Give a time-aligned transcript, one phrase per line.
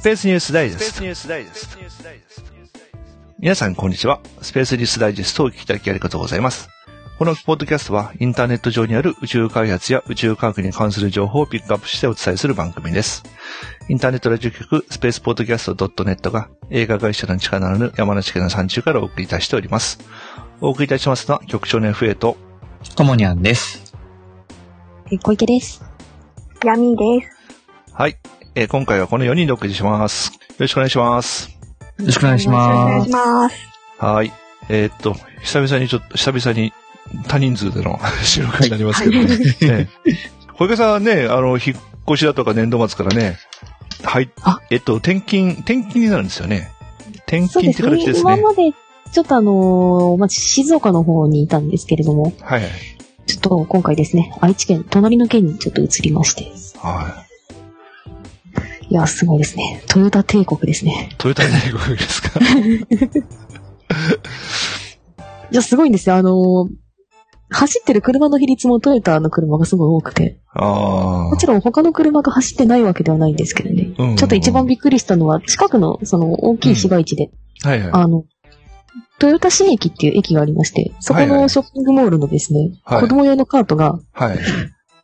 [0.00, 1.78] スペースニュースダイジェスト。
[3.38, 4.22] 皆さん、こんにちは。
[4.40, 6.70] スペースニュースダイジェストをお聞きいただきありがとうございます。
[7.18, 13.24] このポッドキャストは、インターネット上にある宇宙開発や宇宙科学に関する情報をピックアップしてお伝えする番組です。
[13.90, 19.98] インターネットラジオ局、スペースポッドキャスト .net が映画会社の力のある山梨県の山中からお送りいたしております。
[20.62, 22.38] お送りいたしますのは、局長の FA と、
[22.96, 23.92] ともにゃんです。
[25.12, 25.84] え小池です。
[26.64, 27.36] 闇です。
[27.92, 28.16] はい。
[28.54, 30.32] えー今回はこの4人でお送りします。
[30.32, 31.50] よろしくお願いします。
[31.98, 33.56] よろしくお願いしお願いします。
[33.98, 34.32] はい。
[34.68, 36.72] えーっと、久々にちょっと、久々に
[37.28, 39.36] 多人数での 収録になりますけどね。
[39.62, 40.14] ええ
[40.58, 41.76] 小池さんはね、あの、引っ
[42.08, 43.38] 越しだとか年度末からね、
[44.02, 46.70] はいあ、えっと、転勤、転勤になるんですよね。
[47.28, 47.90] 転勤ってですね。
[47.90, 48.34] 形ですね。
[48.34, 48.72] 今まで、
[49.12, 52.70] ちょっとあのーまあ、静岡の方にいたんですけれども、はいはい。
[53.26, 56.50] ちょっと今回ですね、愛知県、隣の県にちょっと移りまして。
[56.78, 57.29] はい
[58.94, 59.82] や、すごいですね。
[59.88, 61.08] トヨタ帝国ですね。
[61.12, 61.14] い。
[61.16, 62.40] トヨタ大学ですか？
[65.52, 66.16] いや、すごいんですよ。
[66.16, 66.68] あのー
[67.52, 70.40] 走ってる車の比率もトヨタの車がすごい多くて。
[70.54, 73.92] もちろん他の車が走ってないわけではないんですけどね。
[73.98, 77.32] うんちょっと一番びっくりしたのは、近くのその大きい市街地で、
[77.64, 77.90] はいはい。
[77.92, 78.22] あの、
[79.20, 84.38] 豊田市駅っていう駅がありまして、そこはいはいのショッピングモールのですね、はい子供用のカートが、はい。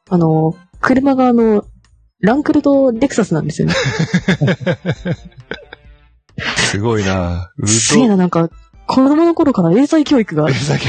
[0.09, 1.65] あの、車があの、
[2.21, 3.75] ランクルとレクサスなんですよね。
[6.57, 8.51] すごいなうすげえな、なんか、
[8.87, 10.87] 子供の頃から英才教育がえだけ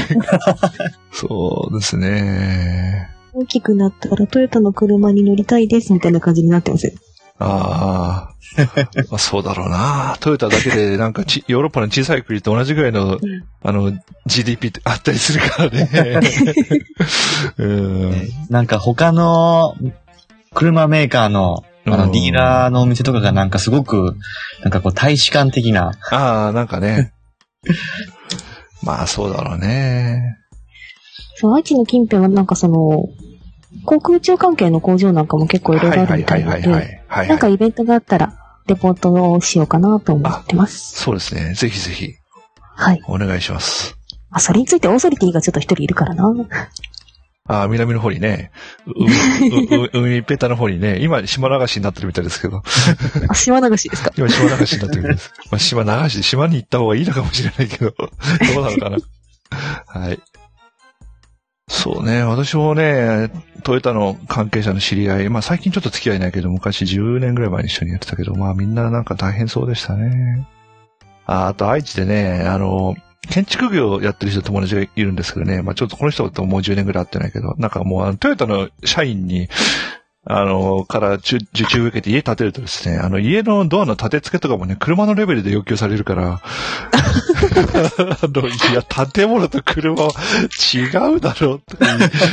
[1.12, 3.10] そうですね。
[3.32, 6.92] 大きくなったらトヨタの車に乗りたいですみたいな感じになってますよ。
[7.40, 8.62] あ あ。
[9.10, 10.16] まあそうだろうな。
[10.20, 13.18] トヨタだけでなんかちヨーロッパの小さい国と同じぐらいの、
[13.62, 13.92] あの、
[14.26, 16.20] GDP ってあったりするからね。
[17.58, 18.28] うん。
[18.48, 19.74] なんか他の
[20.54, 24.14] 車メーカーのあうんのディーラーのお店とかがなんかすごく、
[24.62, 27.12] なんかこう大使館的な、ああ、なんかね。
[28.82, 30.36] まあそうだろうね。
[31.36, 33.08] そう、愛知の近辺はなんかその、
[33.84, 37.28] 航空宇宙関係の工場なんかも結構いろいろあるみたいなので、はいはいはいはい。
[37.28, 38.34] なんかイベントがあったら、
[38.66, 41.00] レポートをしようかなと思ってます。
[41.00, 41.54] そうですね。
[41.54, 42.14] ぜひぜひ、
[42.76, 43.00] はい。
[43.06, 43.96] お願いします。
[44.30, 46.24] あ、それについてオーソリティがちょっと一人いるからな。
[47.48, 48.52] ああ、南の方にね、
[48.86, 52.62] ううう海ペタの方にね、今島流しになってるみたいですけど、
[53.28, 54.12] あ、島流しですか？
[54.16, 55.32] 今島流しになってるみたいです。
[55.50, 58.10] まあ島流し、島に行った方がいいのかもしれないけど、ど
[58.60, 58.98] うなのかな。
[59.86, 60.20] はい。
[61.70, 63.30] そうね、私もね、
[63.62, 70.46] トヨタの関係者の知り合い、まあ最近ちょっと付き合いないけど、昔10年ぐらい前に一緒にやってたけど、まあみんななんか大変そうでしたね。
[71.26, 72.94] ああと愛知でね、あの、
[73.28, 79.48] 建築業やってる人友達がいるんですけどね、まあちょっとこの人ともう10年ぐらい会ってないけど、なんかもうあのトヨタの社員に、
[80.30, 86.42] あの、から受受注受けて家建てるとですね、あの家のドアの立て付けとかもね、車のレベルで要求されるから、 あ
[88.22, 90.10] の、いや、建物と車は
[90.74, 91.86] 違うだろうとか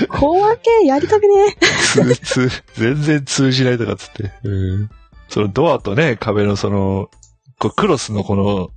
[0.09, 4.31] 小分けやりたくね通、通、全然通じないとかっつって。
[4.43, 4.49] う
[4.81, 4.89] ん。
[5.29, 7.09] そのドアとね、壁のその、
[7.59, 8.71] こうクロスのこの、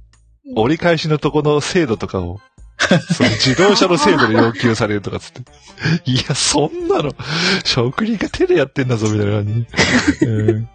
[0.56, 2.40] 折り返しのとこの精度とかを、
[2.78, 5.42] その自動車の精度で要求されるとかっつって。
[6.10, 7.12] いや、そんなの、
[7.64, 9.66] 職人が手でやってんだぞ、みたいな感
[10.20, 10.26] じ。
[10.26, 10.68] うん。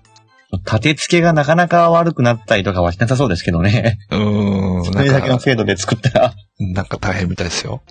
[0.66, 3.98] 立て付けがなかなか悪くなったりとかはしなさそうですけどね。
[4.12, 4.84] うん。
[4.84, 6.34] それだけのか、精度で作ったら。
[6.60, 7.82] なんか大変みたいですよ。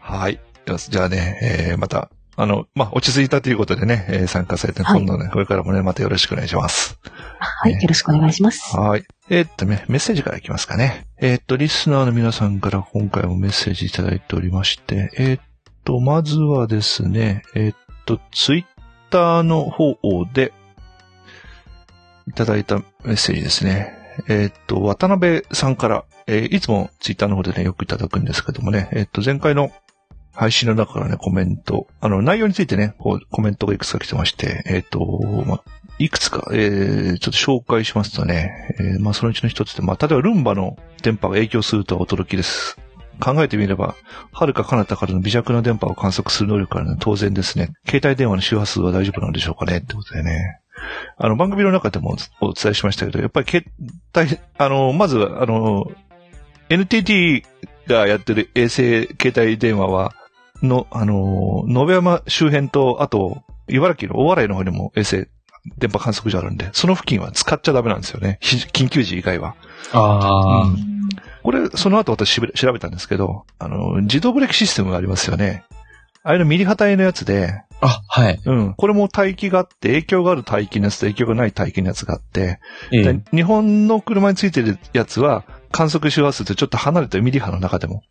[0.00, 0.40] はい。
[0.88, 6.98] じゃあね、えー、また、あの、まあ、落ち着いたということでね、えー参加されて、はい今度ね、これからもね、またよろしくお願いします。
[7.38, 8.76] はい、よろしくお願いします。
[8.76, 9.04] はい。
[9.28, 11.06] えーっとね、メッセージからいきますかね。
[11.18, 15.42] えーっと、リスナーの皆さんから今回もメッセージいただいておりまして、えーっ
[15.84, 17.76] と、まずはですね、えーっ
[18.06, 18.64] と、ツイッ
[19.10, 19.96] ターの方
[20.32, 20.52] で、
[22.28, 23.98] いただいたメッセージですね。
[24.28, 29.70] えーっと、渡辺さんから、えーいつもツイッターの方でね、よくいただくんですけどもね、えーっと、前回の
[30.34, 35.62] 配信の中からね、コメント、あの、内容についてね、こう、コメントがいくつか来てまして、えーっと、ま
[35.98, 42.76] いくつか、えー、ちょっと紹介しますとね、えー、まあそのうちの一つで、まあ例えばルンバの電波が影響するとは驚きです。
[43.20, 43.94] 考えてみれば、
[44.32, 50.58] 遥か彼方からの微弱な電波を観測する能力からね、当然ですね、携帯電話の周波数は大丈夫なんでしょうかねってことでね。
[51.18, 53.70] あの、番組の中でもお伝えしましたけど、やっぱり携
[54.16, 55.84] 帯、あの、まず、あの、
[56.68, 57.44] NTT
[57.86, 60.14] がやってる衛星携帯電話は、
[60.62, 65.28] の、あの、野辺山周辺と、あと、茨城の大洗の方にも衛星
[65.78, 68.38] 電波観測所あるんで、その付近は使っちゃダメなんですよね。
[68.40, 69.54] ひ緊急時以外は。
[69.92, 70.92] ああ、うん
[71.42, 75.64] これ、その後私調べたんですけど、あの、自動ブレーキシステムがありますよね。
[76.22, 78.40] あれのミリ波帯のやつで、あ、はい。
[78.44, 78.74] うん。
[78.74, 82.60] これも帯域があって、影響がある帯域のやつと影響がない帯域のやつがあって、
[82.92, 85.42] ええで日本の車についてるやつは、
[85.72, 88.04] 観測周波数とちょっと離れたミリ波の中でも、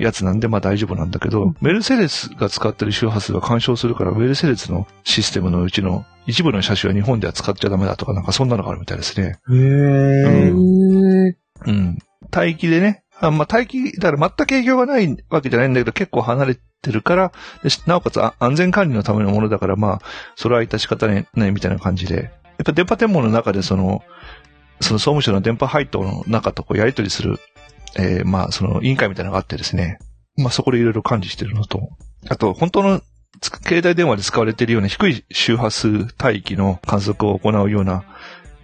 [0.00, 9.38] やつなんで、まあ大丈夫なんだけど、メルセデスが使ってる周波数が干渉するから、メルセデスのシステムのうちの一部の車種は日本では使っちゃダメだとか、なんかそんなのがあるみたいですね。
[9.50, 10.50] へえ。
[10.50, 11.36] うん
[11.66, 11.98] うん。
[12.36, 17.32] 帯域でね、あまあ、帯域、だから全く影響がないわけじゃないんだけど、結構離れてるから、
[17.62, 20.00] でしなおかつあ安全管理のためのものだから、まあ、
[20.36, 22.30] それは致し方ないみたいな感じで。
[22.58, 24.02] やっぱ電波天網の中でその、
[24.80, 27.38] その総務省の電波配当の中とこうやり取りする、
[27.98, 29.98] えーまあ、その委員会みたいなのがあってですね。
[30.36, 31.88] まあ、そこでいろいろ管理してるのと、
[32.28, 33.00] あと、本当の
[33.40, 38.04] つ携帯電話で使われているような低い周波数帯域の観測を行うような、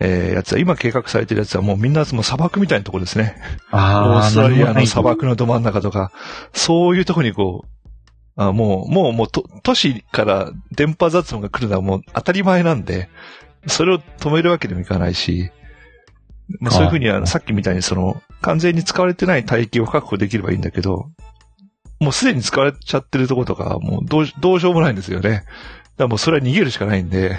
[0.01, 3.37] えーやつは、今計画されてるやつはもうみんなもう砂漠みたいなところですね。
[3.73, 6.13] オああ、ーストラリアの砂漠のど真ん中とか、
[6.53, 7.69] そういうとこにこう、
[8.37, 13.09] あもう、もう、もうと、都市から電波雑音が来るのはもう当たり前なんで、
[13.67, 15.51] それを止めるわけにもいかないし、
[16.61, 21.11] まあ、そういうふうには、さっきみたいにその、完全に使われてない帯域を確保できればいいんだけど、
[22.01, 25.31] もうすでに使われちゃってるところとかはもうどうし、どうしようもないんですよね。
[25.31, 25.45] だか
[25.99, 27.37] らもうそれは逃げるしかないんで、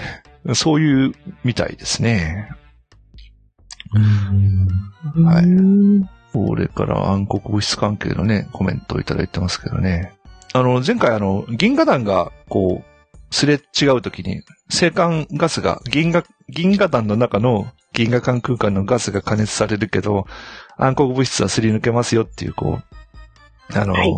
[0.54, 1.12] そういう
[1.44, 2.50] みたいですね。
[3.94, 3.98] う
[5.22, 5.60] んはいう
[6.02, 10.12] んこれから暗黒物質関係のね、コメントをいただいてますけどね。
[10.52, 20.26] あの、前回あの、銀河団が、こう、すれ違うときに、青函ガスが、銀河、銀河団の中の銀河間空間のガスが加熱されるけど、
[20.76, 22.78] 暗黒物質はすり抜けますよっていう、こ
[23.72, 24.12] う、あの、はい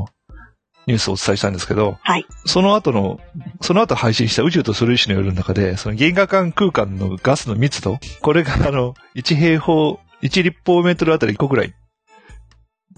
[0.87, 3.21] ニュースをお伝えしたんですけど、はいその後の、
[3.61, 11.75] その後配信した宇宙と素粒子の夜の中で、その銀河間空間のガスの密度、これがあの、1平方、1立方メートルあたり1個ぐらい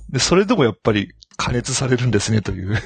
[0.08, 2.78] で、それでもやっぱり加熱されるんですね、という。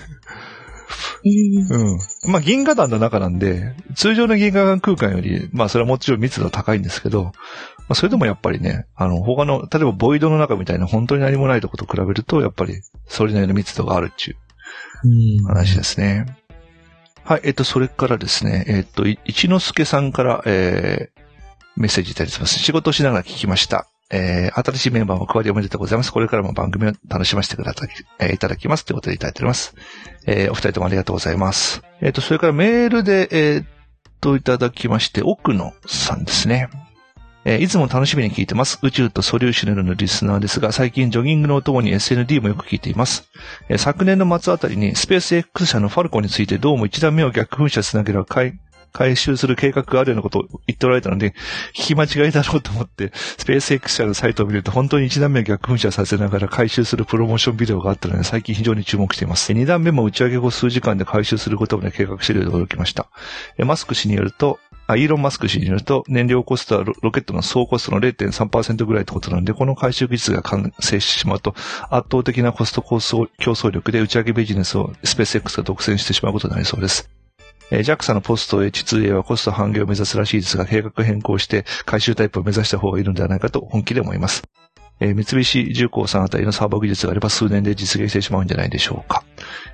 [1.24, 2.32] うん。
[2.32, 7.32] まあ、銀河団の中なんで、通常の銀河間空間より、まあ、それはもちろん密度は高いんですけど、
[7.86, 14.36] まあ、それでもやっぱりね、あの、他の、例えばボイドの中みたいな本当に何もないとこと比べると、やっぱり、それなりの密度があるっていう
[15.04, 16.26] うん話ですね。
[17.24, 21.20] はい、えっと、それからですね、えっと、い一之輔さんから、えー、
[21.76, 22.58] メッセージいただいてます。
[22.58, 23.86] 仕事をしながら聞きました。
[24.10, 26.12] えー、新しいメンバーも加わりおめでとうございます。
[26.12, 27.88] これからも番組を楽しませてください、
[28.18, 28.84] えーいただきます。
[28.84, 29.74] ということでいただいております。
[30.26, 31.82] えー、お二人ともありがとうございます。
[32.00, 33.66] えっと、それからメールで、えーっ
[34.20, 36.68] と、いただきまして、奥野さんですね。
[37.44, 38.78] えーいつも楽しみに聞いてます。
[38.82, 43.28] 宇宙と素粒子の夜のリスナーですが、最近ジョギングのお供に SND もよく聞いています。
[43.68, 48.58] えー昨年の末あたりにスペース X 社のファルコンについてどうも一段目を逆噴射しなければ回
[48.94, 51.34] 回収する計画があるようなことを言っておられたので、
[51.74, 59.52] 聞き間違いだろうと思って、スペース X 社のサイトを見ると本当に一段目を逆噴射させながら回収するプロモーションビデオがあったので、最近非常に注目しています。
[59.52, 63.08] 二段目も打ち上げ後数時間で回収することまで計画しているようで驚きました。
[63.58, 71.54] マスク氏によると、あイーロン・マスク氏によると、燃料コストはロケットの総コストの0.3%ぐらいってことなので、この回収技術が完成してしまうと、
[71.90, 77.08] 圧倒的なコスト競争力で打ち上げビジネスをスペース X が独占してしまうことになりそうです。
[77.70, 84.42] えー JAXA のポスト H2A はコスト半減を目指すらしいですが、計画変更して回収タイプを目指した方がいいのではないかと本気で思います。
[85.00, 89.24] えー三菱重工さんあたりのサーバー技術があれば数年で実現してしまうんじゃないでしょうか。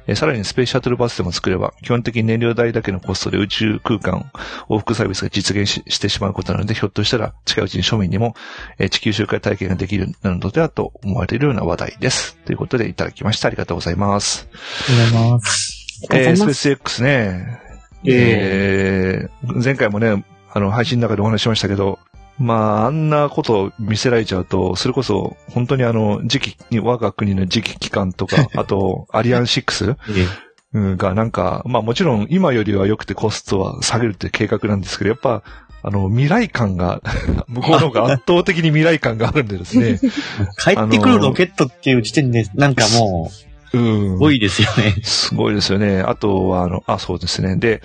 [0.07, 4.31] えーさらにスペースシャトルバスでも作れば、基本的に燃料代だけのコストで宇宙空間
[4.69, 8.35] 往復サービスが実現ししてしまうことなので、ひょっとしたら近いうちに庶民にも、
[8.79, 12.37] えー地球周回体験ができるのではと思われるような話題です。
[12.45, 13.49] ということでいただきました。
[13.49, 14.49] ありがとうございます。
[14.89, 15.99] ありがとうございます。
[16.03, 16.61] えー、スペーがとうございます。
[16.61, 17.61] ス X ね。
[18.05, 21.99] えー前回もね、あの、配信の中でお話ししましたけど、
[22.40, 30.26] まあ、あんなことを見せられちゃうと、それこそ、本当にあの、次期に、我が国の次期機関とか、 あと、アリアン6え
[30.73, 35.42] うんがなんか、まあもちろん今よりは良くてコストは下げるって計画なんですけど、やっぱ、
[35.82, 37.02] あの、未来感が、
[37.49, 39.99] 向こうの方が圧倒的に未来感があるんでですね。
[40.59, 43.30] 帰ってくるロケットっていう時点で、なんかも
[43.73, 44.97] うんう、多いですよね。
[45.02, 46.00] すごいですよね。
[46.00, 47.56] あとは、あの、あ、そうですね。
[47.56, 47.82] で、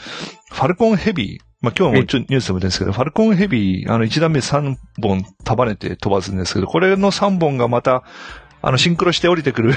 [0.52, 1.45] ファルコンヘビー。
[1.66, 8.04] まあ、今日もちょニュースでもですけど、ファルコンヘビー、あの、1段目3本束ねて飛ばすんですけど、これの3本がまた、
[8.62, 9.74] あの、シンクロして降りてくる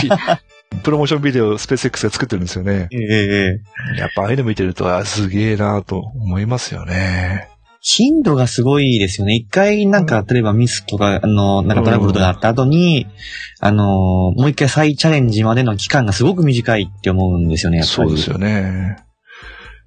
[0.00, 0.08] ピ
[0.82, 2.88] プロモーションビデオをスペース X が作ってるんですよね。
[2.90, 7.48] ええやっぱああいうの見てると、あ、すげえなと思いますよね。
[7.80, 9.34] 頻度がすごいですよね。
[9.34, 13.06] 一回なんか、例えばミスとか、あの、なんかトラブルとかあった後に、
[13.60, 13.84] あの、
[14.32, 18.08] もう一回再チャレンジまでの期間がすごく短いって思うんですよね、やっぱり。
[18.08, 18.96] そうですよね。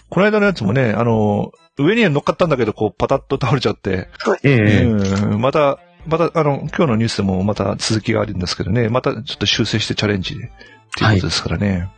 [0.10, 4.10] この間のやつもね、あの、上には乗っかったんだけど、こう、パタッと倒れちゃって、
[4.44, 11.90] ええうん、また、また、あの、今日のニュースでもまた続きがあるんですけどね、またちょっと修正してチャレンジっていうことですからね。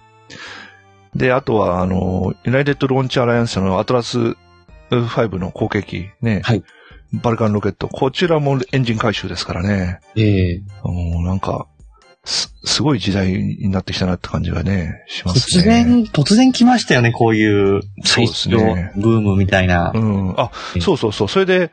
[1.16, 4.36] で、あとは、あの、ユナイテッド・ローンチ・アライアンス社のアトラス
[4.90, 6.42] 5の後継機、ね。
[6.44, 6.64] はい。
[7.14, 7.88] バルカンロケット。
[7.88, 10.00] こちらもエンジン回収ですからね。
[10.16, 11.68] ええもうなんか、
[12.24, 15.64] す、すごい時代になってきたなって感じがね、しますね。
[15.64, 19.92] 突然、突然来ましたよね、こういう、そうですねブームみたいな。
[19.94, 20.34] うん。
[20.38, 21.28] あえ、そうそうそう。
[21.28, 21.72] それで、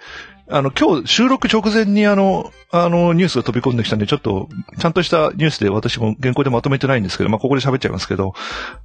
[0.48, 4.48] あの、今日収録直前にあの、あの、ニュースが飛び込んできたんで、ちょっと、
[4.78, 8.32] ちゃんとしたニュースで私も原稿でまとめてないんですけど、まあ、ここで喋っちゃいますけど、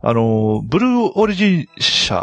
[0.01, 2.15] あの、ブルーオリジン社、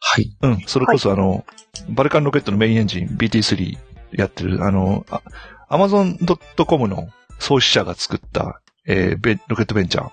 [0.00, 0.36] はい。
[0.42, 1.44] うん、それこそあの、
[1.88, 3.76] バルカンロケットのメインエンジン BT3
[4.12, 5.22] やってる、あの、あ
[5.70, 7.08] Amazon.com の
[7.38, 10.10] 創始者が作った、えーベロケットベンチャー。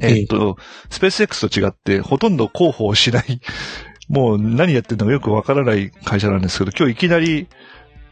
[0.00, 0.56] えーっと、
[0.90, 3.40] スペース X と違って、ほとんど広報しない、
[4.08, 7.46] もう何やってるのかよくわからない会社なんですけど、今日いきなり、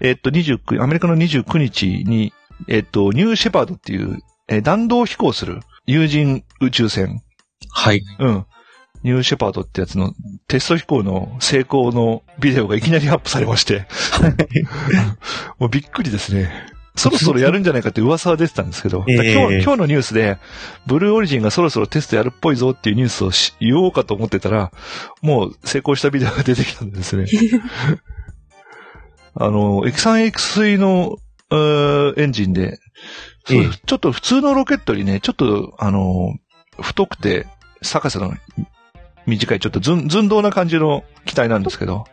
[0.00, 2.32] えーっと、29、アメリカの29日に、
[2.68, 7.20] えーっと、ニューシェパードっていう、えー弾道飛行する有人宇宙船、
[7.70, 8.02] はい。
[8.18, 8.46] うん。
[9.02, 10.14] ニューシェパードってやつの
[10.46, 13.86] テスト飛行の成功のビデオがいきなりアップされまして。
[15.58, 16.71] もうびっくりですね。
[16.94, 20.38] そろそろやるんじゃないかって噂は出てたんですけど、ええ今日今日のニュースで、
[20.86, 24.72] ブルーオリジンがそろそろテストやるっぽいぞっていうニュースをし言おうかと思ってたら、
[25.22, 27.26] もう成功したビデオが出てきたんですね。
[29.34, 31.16] あの、X3X3 の、
[31.50, 32.78] えーエンジンで、
[33.50, 36.34] ええちょっと普通のロケットにね、ちょっと、あの、
[36.80, 37.46] 太くて、
[37.82, 38.34] 高さの
[39.26, 42.04] 短い、ちょっと寸寸胴な感じの機体なんですけど、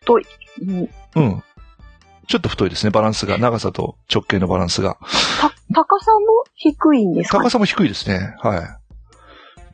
[0.00, 0.26] 太い。
[0.66, 1.42] うんうん。
[2.28, 3.38] ちょっと太いですね、バランスが。
[3.38, 4.96] 長さと直径のバランスが。
[5.40, 6.18] た、高さも
[6.54, 7.38] 低いんですか？
[7.38, 8.34] 高さも低いですね。
[8.40, 8.78] は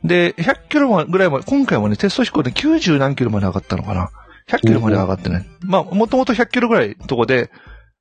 [0.03, 0.07] い。
[0.07, 4.09] で、100キロぐらいまで、今回もね、テスト飛行で90何キロまで上がったのかな
[4.49, 5.45] ？100キロまで上がってね。
[5.61, 7.51] まあ、もともと100キロぐらいのとこで、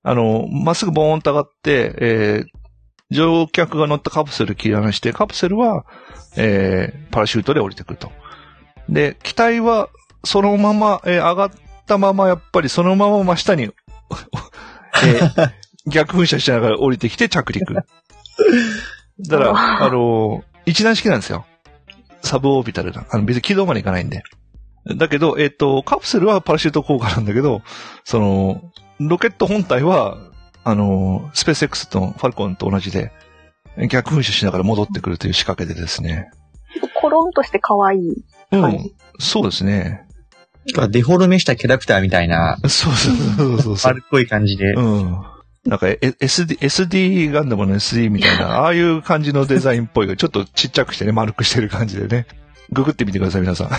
[0.02, 5.85] あの、まっすぐボーンと上がって、えー、乗客が乗ったカプセル切り離して、カプセルは、
[6.37, 8.12] えー、パラシュートで降りてくると。
[8.88, 9.88] で、機体は、
[10.25, 11.50] そのまま、えー上がっ
[11.87, 13.71] たまま、やっぱりそのまま真下に、
[15.05, 17.75] えー逆噴射しながら降りてきて着陸。
[17.75, 17.85] だか
[19.38, 21.47] ら、あの、一段式なんですよ。
[22.23, 23.07] サブオービタルな。
[23.11, 24.23] あの、別に軌道までいかないんで。
[24.97, 27.62] だけど、えっ、と、カプセルはパラシュート効果なんだけど、
[28.05, 28.62] その、
[29.00, 30.19] ロケット本体は、
[30.65, 33.12] あの、スペース X とファルコンと同じで、
[33.88, 36.31] 逆噴射しながら戻ってくるという仕掛けでですね。
[37.00, 38.25] コロンとして可愛い。
[38.53, 38.91] うん。
[39.19, 40.08] そうですね。
[40.90, 43.92] デフォルメしたキャラクターみたいな、そうそうそうそうそう。
[43.92, 44.72] 丸っこい感じで。
[44.72, 45.16] うん。
[45.64, 52.26] なんか、え SD、SD ガンダムの SD みたいな、ああいう感じのデザインっぽい、ちょっとちっちゃくしてね、丸くしてる感じでね。
[52.70, 53.70] ググってみてください、皆さん。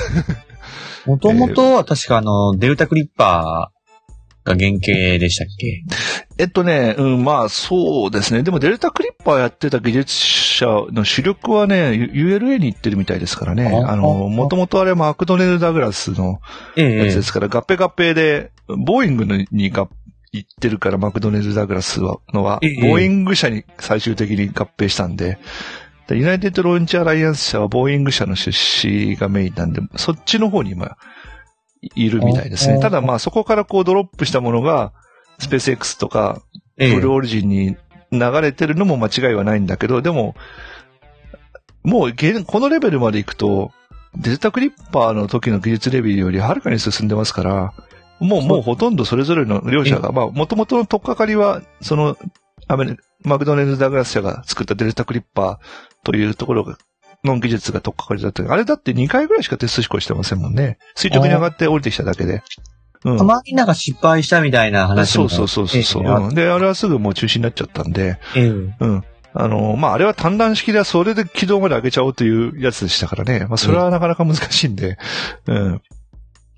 [1.10, 3.79] もともとは確かあの、デルタクリッパー
[4.44, 5.84] が原型でしたっけ？
[6.38, 8.44] えっとね、うん、まあそうですね。
[8.44, 13.68] でもデルタクリッパーやってた技術者の主力はね、ULA に行ってるみたいですからね。
[13.86, 16.40] ああの、もともとあれはマクドネル・ダグラスの
[16.78, 19.90] えやつですから、合併合併で、ボーイングのにが
[20.32, 25.38] 行ってるから、マクドネル・ダグラスはのは、ええボーイング社に最終的に合併したんで、
[26.08, 30.98] でユナイテッド・ローンチ・アライアンス社はボーイング社の出資がメインなんで、そっちの方に今、
[31.82, 32.76] いるみたいですね。
[32.76, 34.94] あただまあそこからこうドロップしたものが、
[35.40, 36.42] スペース X とか、
[36.78, 36.96] ええ。
[36.96, 37.78] ブルーオリジンに
[38.12, 40.36] 流れてるのも間違いはないんだけど、でも、
[41.84, 43.72] もう現このレベルまで行くと、
[44.18, 47.74] デルタクリッパーの時の技術レベルよりはるかに進んでますから、
[48.20, 52.18] もう、もうほとんどそれぞれの両者が、まあ、もともとの取っかかりは、その、
[52.68, 55.58] アメリマクドネル・ダグラス社が作ったデルタクリッパー
[56.04, 56.78] というところが、
[57.24, 58.44] の技術が取っかかりだった。
[58.52, 60.78] あれだって2回ぐらいしかテスト飛行してませんもんね。
[60.96, 62.36] 垂直に上がって降りてきただけで。
[62.36, 65.30] うんたまになんか失敗したみたいな話も。
[65.30, 69.04] そうそうそうそうそう、ええうんで、あれはすぐもう中止になっちゃったんで、ええうん。
[69.34, 73.46] あの、まあ、あれは単段式ではそれで軌道まで上げちゃおうというやつでしたからね。
[73.48, 74.98] まあ、それはなかなか難しいんで、
[75.48, 75.82] うん。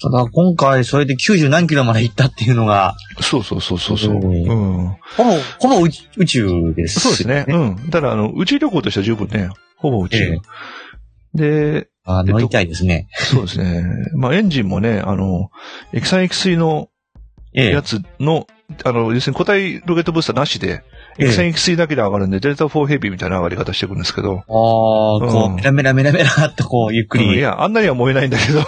[0.01, 4.15] ただ今回それで90何キロまで行ったっていうのが、そうそうそうそうそう。
[4.15, 4.97] うんうん。
[5.15, 5.87] ほぼ、ほぼ
[6.17, 7.45] 宇宙です、そうですね。
[7.47, 7.89] うん。
[7.91, 9.49] ただ、あの、宇宙旅行としては十分ね、
[9.81, 10.17] ほぼ宇宙。
[10.17, 10.39] ええ。
[11.33, 13.07] で、あ乗りたいですね。
[13.13, 13.83] そうですね。
[14.15, 15.49] まあ、エンジンもね、あの、
[15.93, 16.89] X3、X3 の
[17.53, 17.71] ええ。
[17.71, 18.47] やつの、
[18.85, 20.83] あの、要するに固体ロケットブースターなしで、
[21.19, 21.29] ええ。
[21.29, 27.25] X3、X3 だけで上がるんで、デルタ4ヘビーみたいな上がり方していくんですけど、ああ、こうメラメラメラメラっとこう、ゆっくり。
[27.25, 27.35] うん。
[27.35, 28.61] いや、あんなには燃えないんだけど、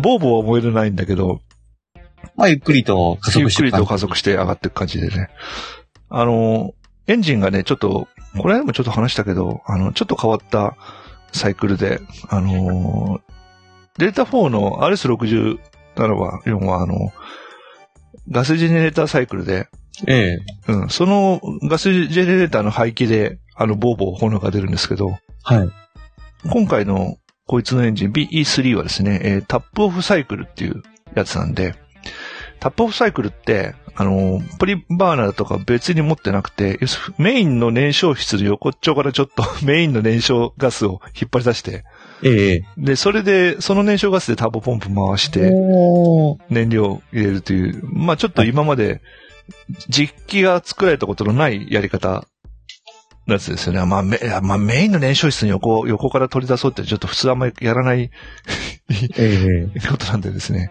[0.00, 1.40] ボーボーは燃えないんだけど、
[2.36, 3.68] まあ、ゆっくりと加ゆっくり速して。
[3.68, 5.28] いく感じと加速して上がっていく感じでね。
[6.08, 6.72] あの、
[7.06, 8.08] エンジンがね、ちょっと、
[8.38, 10.76] これでもちょっと話したけど、あの、ちょっと変わった
[11.32, 13.20] サイクルで、あの、
[13.98, 15.58] デルタ4の RS67
[16.14, 17.12] は、4は、あの、
[18.30, 19.68] ガスジェネレーターサイクルで、
[20.06, 20.72] ええ。
[20.72, 25.68] うん、そのガスジェネレーターの排気で、あの、ボーボー炎が出るんですけど、はい。
[26.48, 30.82] 今回のこいつのエンジン BE3 はですね、えータップオフサイクルっていう
[31.14, 31.74] やつなんで、
[32.60, 36.78] タップオフサイクルって、あの、プリバーナーとか別に持ってなくて、
[37.18, 41.84] メインの燃焼室の横っちょからちょっと メインの燃焼ガスを引っ張り出して、
[42.22, 42.64] ええ。
[42.76, 45.50] で、それで、その燃焼ガスでターボポンプ回して、
[46.50, 49.00] 燃料を入れるという、まあちょっと今まで
[49.88, 52.26] 実機が作られたことのないやり方
[53.26, 53.84] のやつですよね。
[53.86, 58.10] まあメ,、まあ、メインの燃焼室に横、横から取り出そうってちょっと普通あんまりやらない
[59.16, 59.80] ええ。
[59.88, 60.70] ことなんでですね。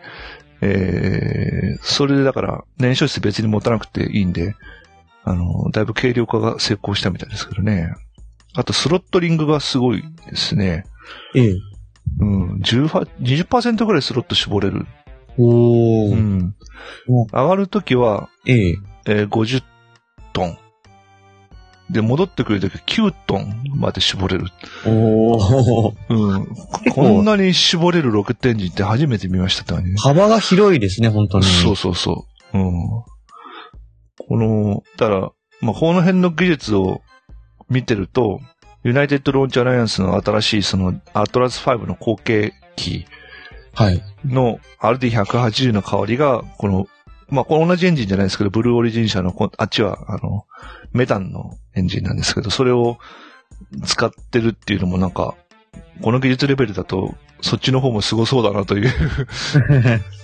[0.61, 4.55] えー、それでだから燃焼室別に持たなくていいんで、
[5.23, 7.93] あの、だいぶ軽量化が成功したみたいですけどね。
[8.55, 10.85] あとスロットリングがすごいですね。
[11.35, 11.55] ええ。
[12.19, 13.07] うん、18
[13.45, 14.85] 20%ぐらいスロット絞れる。
[15.37, 16.13] おー。
[16.13, 16.55] うん。
[17.07, 18.75] お上がるときは、ええ。
[19.05, 19.63] えー50
[20.33, 20.57] トン。
[21.89, 24.45] で、戻ってくるとき9トンまで絞れる。
[24.85, 25.95] おー。
[26.09, 26.47] うん。
[26.93, 29.97] こんなに絞れるロケットエンジンって初めて見ましたって感じね。
[29.99, 31.45] 幅が広いですね、本当に。
[31.45, 32.57] そうそうそう。
[32.57, 32.73] うん。
[34.27, 35.31] この、だから、
[35.61, 37.01] まあ、この辺の技術を
[37.69, 38.39] 見てると、
[38.83, 43.05] ユナイテッドローンチアライアンスの新しいそのアトラス5の後継機
[43.73, 44.01] はい。
[44.25, 46.87] の RD180 の香りが、この、
[47.29, 50.45] まあ、これ同じエンジンじゃないですけど、ブルーオリジン社のこ、あっちは、あの、
[50.93, 52.97] メタンのエンジンなんですけど、それを
[53.85, 55.35] 使ってるっていうのもなんか、
[56.01, 58.91] この技術レベルだと、そっちの方もすごそうだなという、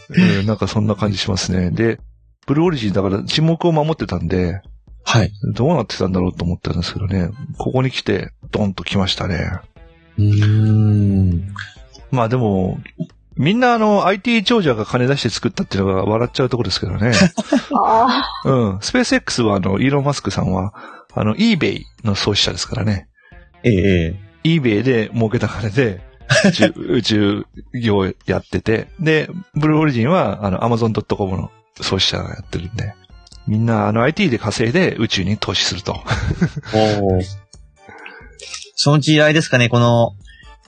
[0.10, 1.72] うんなんかそんな感じしますね。
[1.72, 2.00] で、
[2.46, 4.62] ブルーオリジンだから沈黙を守ってたんで、
[5.04, 5.32] はい。
[5.54, 9.60] どうなってたんだろうと思ったんですけどね、ここに来て、ドンと来ましたね。
[10.18, 10.46] うー
[11.36, 11.54] ん。
[12.12, 12.80] まあでも、
[13.38, 17.12] みんなあの IT 長者が金出して作ったっていうのが笑っちゃうところですけどね。
[17.86, 18.80] あうん。
[18.82, 20.74] スペース X はあの、イーロン・マスクさんは、
[21.14, 23.08] あの、eBay の創始者ですからね。
[23.64, 24.16] ええ。
[24.44, 26.02] eBay で儲けた金で、
[26.46, 32.94] 宇宙宇宙業をやってて、で、ブルーオリジンは、あの、Amazon.com の創始者がやってるんで、
[33.48, 36.04] みんなあの IT で稼いで宇宙に投資すると。
[36.74, 37.24] おー。
[38.76, 40.14] そのうちあれですかね、この、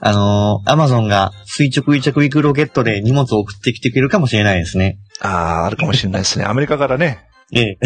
[0.00, 4.98] あのー、アマゾンが垂直離着陸ロケットで荷物を送ってきてくれるかもしれないですね。
[5.20, 6.44] ああ、あるかもしれないですね。
[6.48, 7.18] アメリカからね、
[7.52, 7.78] ええ。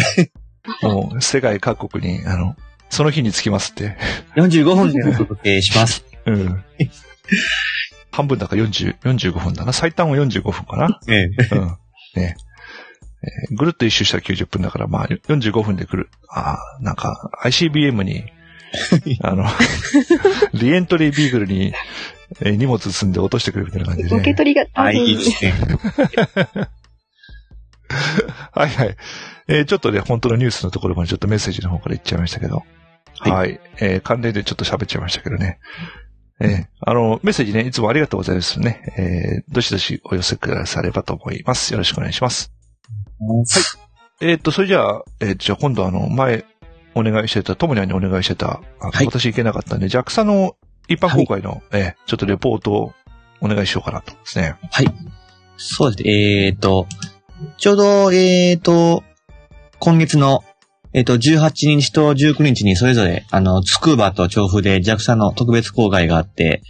[0.83, 2.55] もう世界各国に、あの、
[2.89, 3.97] その日に着きますって。
[4.35, 6.05] 45分でお届けします。
[6.25, 6.63] うん。
[8.11, 9.73] 半分だから40、45分だな。
[9.73, 10.99] 最短は45分かな。
[11.07, 11.55] ええ。
[11.55, 11.77] うん。
[12.15, 12.35] ね。
[13.23, 16.09] えーぐるっと一周したら90分だから、まあ、45分で来る。
[16.29, 18.25] ああ、なんか、ICBM に、
[19.21, 19.45] あの、
[20.53, 21.73] リエントリービーグルに、
[22.41, 24.35] えー荷物積んで落としてくるみたいな感じで、受けね。
[24.35, 25.01] 取りがあはい、る。
[25.03, 25.53] いいですね。
[28.51, 28.95] はいはい。
[29.47, 32.63] えーちょっとね、本当のニュースのところまでちょっとメッセージの方から言っちゃいましたけど。
[33.19, 33.59] はいはい。
[33.79, 35.59] えー関連でちょっと喋っちゃいましたけどね。
[36.39, 38.81] えーあの、メッセージね、いつもありがとうございますね。
[38.97, 41.71] えーどしどしお寄せくださればと思います。
[41.73, 42.51] よろしくお願いします。
[44.21, 46.45] えーっと、それじゃあ、えーじゃあ今度あの、前、
[46.95, 50.55] お願いしてた、ともにゃんにお願いしてた、はい私行けなかったんで、JAXA の
[50.87, 52.93] 一般公開の、えーちょっとレポートを
[53.41, 54.55] お願いしようかなとですね。
[54.71, 54.87] はい。
[55.57, 56.45] そうですね。
[56.45, 56.87] えっ、と、
[57.57, 59.03] ちょうど、えっ、と、
[59.79, 60.43] 今月の、
[60.93, 66.61] えっ、と、18日と19日にそれぞれ、あの、つくばと調布で JAXA の特別公開があって、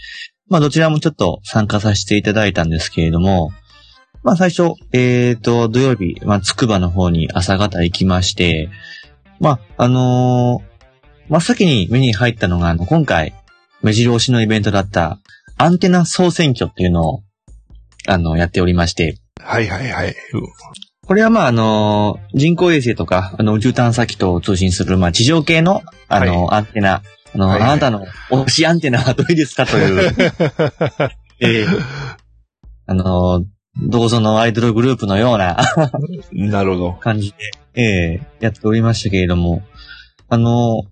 [0.50, 3.52] まあ、どちらもちょっと参加させていただいたんですけれども、
[4.24, 8.70] まあ、最初、えっ、と、土曜日、まあ、つくばの方に朝方行きまして、
[9.40, 10.74] まあ、あのー
[11.30, 13.34] 真っ先に目に入ったのが、あの、今回、
[13.82, 15.20] 目白押しのイベントだった、
[15.58, 17.24] アンテナ総選挙っていうのを、
[18.08, 20.16] あの、やっておりまして、はいはいはい。
[21.06, 27.02] これはまあ、あの、人工衛星とか、あの、宇宙探査機と通信する、まあ、地上系の、あの、アンテナ、
[27.34, 27.70] あの、はいはい。
[27.72, 30.12] あなたの推しアンテナはどれですかという、
[31.40, 31.80] えー
[32.86, 33.46] あの、
[33.78, 35.58] どうぞのアイドルグループのような
[36.32, 36.94] なるほど。
[36.94, 37.36] 感じで、
[37.76, 37.84] え
[38.14, 39.64] えやっておりましたけれども、
[40.30, 40.84] あの、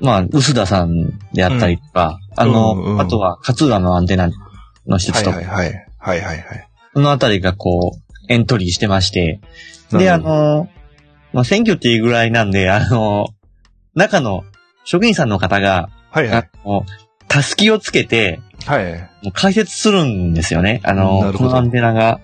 [0.00, 4.28] まあ、薄田さんであったりとか、あの、うんうんあとは勝浦のアンテナ
[4.86, 5.86] の施はい設とか、はいはい。
[5.98, 6.68] はいはいはい。
[6.94, 9.40] そのあたりがこう、エントリーしてまして、
[9.90, 10.68] で、あの、
[11.32, 13.26] まあ、選挙っていうぐらいなんで、あの、
[13.94, 14.44] 中の
[14.84, 16.68] 職員さんの方が、はいはいあ。
[16.68, 16.84] の、
[17.28, 18.92] たすきをつけて、はい。
[19.22, 20.80] もう解説するんですよね。
[20.84, 22.20] あなの、このアンテナが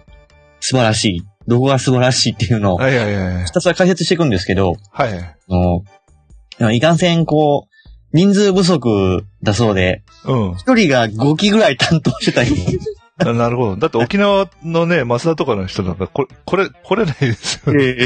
[0.60, 3.52] 素晴らしい、どこが素晴らしいっていうのを、はいはいはいひ。
[3.52, 5.18] たすら解説していくんですけど、はい。
[5.18, 10.54] あのいかんせん、こう、人数不足だそうで、うん。
[10.54, 12.54] 一人が5機ぐらい担当してたり、
[13.18, 13.76] ななるほど。
[13.76, 17.96] だって沖縄のね、増田とかの人なんか、これ、これ、来れないですよね。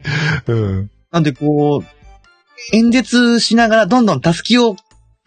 [0.46, 0.90] うん。
[1.12, 4.76] なんでこう、演説しながらどんどんたすきを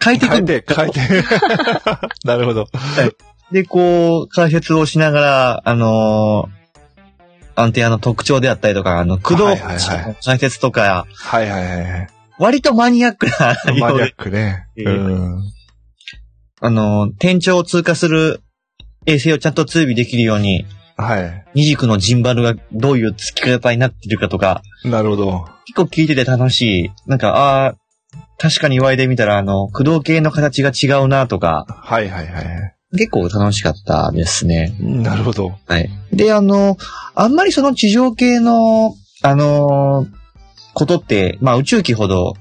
[0.07, 0.99] 変えていくん変えて、変えて。
[2.25, 2.67] なるほど。
[3.51, 6.57] で、こう、解説をしながら、あのー
[7.59, 12.07] アンテナの特徴であったりとか、あの、駆動解説とか、はいはいはい。
[12.37, 14.67] 割とマニアックな内マニアックね。
[14.77, 15.41] ええうん。
[16.61, 18.41] あのー天井を通過する
[19.07, 20.67] 衛星をちゃんと追尾できるように、
[20.97, 21.45] はい。
[21.55, 25.45] 二軸のジンバルがどういう付き方になってるかとか、なるほど。
[25.65, 26.91] 結構聞いてて楽しい。
[27.07, 27.75] なんか、ああ、
[28.37, 32.45] 確かに言われてみたら、あの、駆動系の形が違うなとか、はいはいはい。
[32.91, 34.75] 結構楽しかったですね。
[34.79, 35.55] なるほど。
[35.65, 35.89] はい。
[36.11, 36.77] で、あの、
[37.15, 40.17] あんまりその地上系の、あのー
[40.77, 42.35] ことって、まあ宇宙機ほど、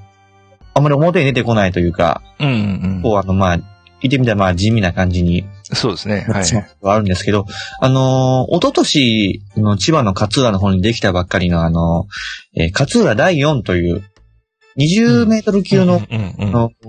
[0.74, 2.50] あんまり表に出てこないというか、うんう
[2.98, 3.57] んこう、あの、まあ、
[4.02, 6.26] 言ってみたらまあ地味な感じにそうですね。
[6.29, 6.44] はい
[6.83, 7.46] はあるんですけど、
[7.81, 12.07] あのー、一昨年の千葉の勝浦の方にできたばっかりのあの、
[12.55, 14.05] えー勝浦第4という、
[14.78, 16.00] 20メートル級の、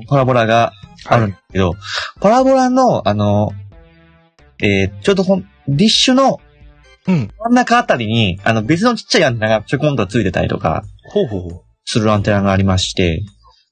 [0.08, 0.74] パラボラが
[1.06, 1.76] あるんですけど、
[2.20, 3.52] パラボラの、あの、
[4.60, 6.40] えーちょうどほん、ディッシュの
[7.08, 7.30] うん。
[7.40, 11.62] 真ん中あたりに、あの別のちっちゃいアンテナがちょこんとついてたりとか、ほうほう。
[11.86, 13.24] するアンテナがありまして、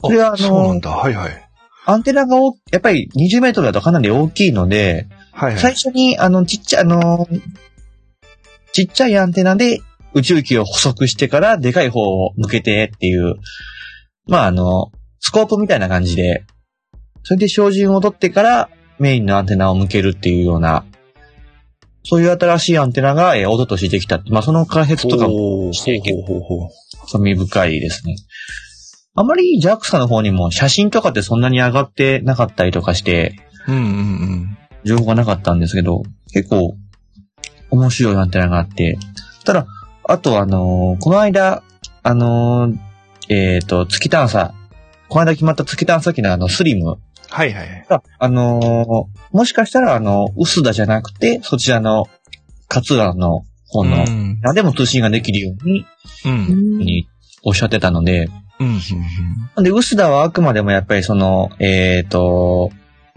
[0.02, 0.92] それはあのそうなんだ。
[0.92, 1.50] はいはい。
[1.86, 5.60] アンテナがおやっぱり20メートルだとかなり大きいので、はいはい。
[5.60, 7.28] 最初に、あの、ちっちゃい、あの、
[8.72, 9.82] ちっちゃいアンテナで
[10.14, 13.36] 宇宙機を捕捉してからでかい方を向けてっていう、
[14.28, 16.46] まあ、あの、スコープみたいな感じで、
[17.24, 20.86] それで照準を取ってからメインのアンテナを向けるっていうような、
[22.04, 24.22] そういう新しいアンテナが、えー、おととしできた。
[24.28, 26.02] まあ、その開発とかもして。
[27.08, 28.16] 興味深いですね。
[29.16, 34.58] あまり JAXA の方にも写真とかってそんなに上がってなかったりとかして、うんうんうん。
[34.84, 36.76] 情報がなかったんですけど、結構
[37.72, 38.98] 面白いアンテナがあって、
[39.44, 39.66] ただ、
[40.04, 41.64] あとあのーこの間、
[42.04, 42.85] あのー
[43.30, 44.54] えっ、と、月探査、
[45.10, 46.98] この間決まった月探査機のあの、スリム
[47.30, 47.86] はいはい。
[47.90, 52.06] が、あのーもしかしたらあの、薄田じゃなくて、そちらの、
[52.70, 54.40] 勝浦の方の、うん。
[54.42, 55.86] 何でも通信ができるように、
[56.26, 56.78] うん。
[56.78, 57.08] に
[57.44, 58.80] おっしゃってたので、うん。
[59.58, 59.64] うん。
[59.64, 62.72] で、薄田はあくまでもやっぱりその、えっ、と、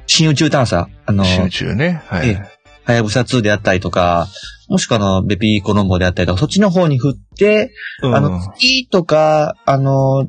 [0.06, 2.02] 新宇宙探査、あの、集中ね。
[2.06, 2.57] はい。
[2.88, 4.28] えはやぶさ2であったりとか、
[4.68, 7.72] もしくはあの、ベピーコロンボであったりとか、そっちの方に振って、
[8.02, 10.28] うんあの、月とか、あの、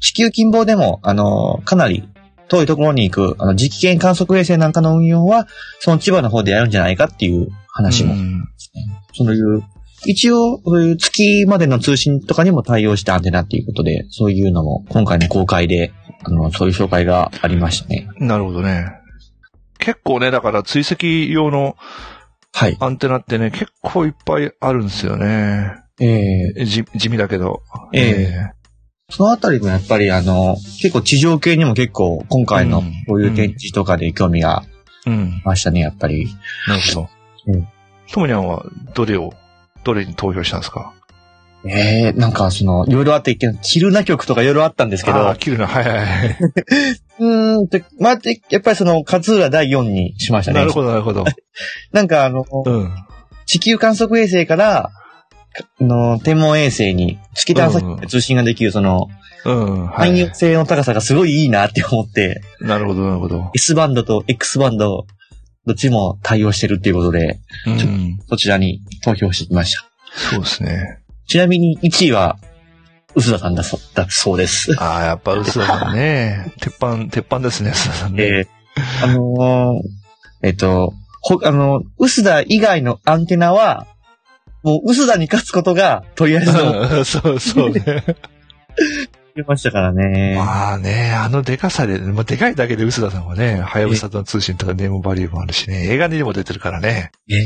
[0.00, 2.08] 地球近傍でも、あの、かなり
[2.48, 5.46] 遠いところに行く、あの、磁気圏観測衛星なんかの運用は、
[5.80, 8.48] その千葉の方でやるんじゃないかっていう話も、うん
[9.16, 9.62] そういう、
[10.06, 15.92] 一応、そういう月までの通信とかにも対応したアンテナっていうことで、そういうのも今回の公開で、
[16.24, 18.08] あの、そういう紹介がありましたね。
[18.18, 19.03] なるほどね。
[19.84, 21.76] 結構ね、だから追跡用の
[22.52, 22.76] はい。
[22.80, 25.72] アンテナってね、結構いっぱいあるんですよね。
[26.00, 27.62] ええじ地味だけど。
[27.92, 28.50] ええ
[29.10, 34.64] そのあたりもやっぱりあの、結構地上系にも結構今回のうんこういう展示とかで興味が
[35.44, 36.26] ましたね、やっぱり。
[36.68, 37.08] なるほど。
[37.48, 37.68] うん。
[38.10, 39.34] ともにゃんは、どれを、
[39.84, 40.94] どれに投票したんですか？
[41.66, 45.66] ええなんかその、いろいろあって、キルナ曲とかいろいろあったんですけどああ、、切るな。
[45.66, 46.38] はいはいはい。
[47.20, 50.60] うーんって、まあ、でやっぱりその、勝浦第4にしましたね。
[50.60, 51.24] なるほど、なるほど。
[51.92, 52.94] なんかあの、うん。
[53.46, 54.90] 地球観測衛星から、
[55.80, 59.08] の、天文衛星に月探査機で通信ができる、その、
[59.46, 59.86] うん。
[59.86, 60.20] は汎い。
[60.20, 63.50] 用性の高さがすごいいいなって思って、なるほど、なるほど。
[63.54, 65.06] S バンドと X バンド、
[65.66, 68.18] どっちも対応してるっていうことで、うん。
[68.28, 69.84] そちらに投票してきました。
[70.30, 71.03] そうですね。
[71.26, 72.38] ちなみに1位は、
[73.14, 74.74] 薄田さんだそだそうです。
[74.78, 76.52] ああ、やっぱ、薄田さんね。
[76.60, 78.24] 鉄板、鉄板ですね、薄田さんね。
[78.24, 78.46] えー
[79.04, 80.04] あのー
[80.42, 83.86] えっと、ほ、あの、薄田以外のアンテナは、
[84.62, 87.82] もう薄田に勝つことが、とりあえず そうそうね。
[89.36, 90.34] 言いましたからね。
[90.36, 97.10] まあね、あのデカさで、まあ、でかいだけで薄田さんはね、はやぶさとの通信とかネームバリューもあるしね、映画にも出てるからね。
[97.28, 97.40] ええ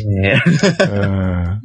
[0.87, 1.61] うん。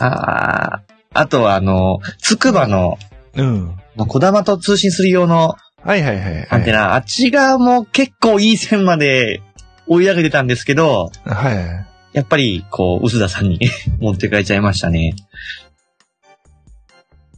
[0.00, 2.98] あーあとは、あの、つくばの、
[3.36, 3.76] うん。
[3.96, 6.46] 小玉と通信する用のはいはいはい。
[6.50, 9.42] アンテナ、あっちがもう結構いい線まで
[9.86, 12.16] 追い上げてたんですけど、はい。
[12.16, 13.60] やっぱり、こう、薄田さんに
[14.00, 15.14] 持って帰っちゃいましたね。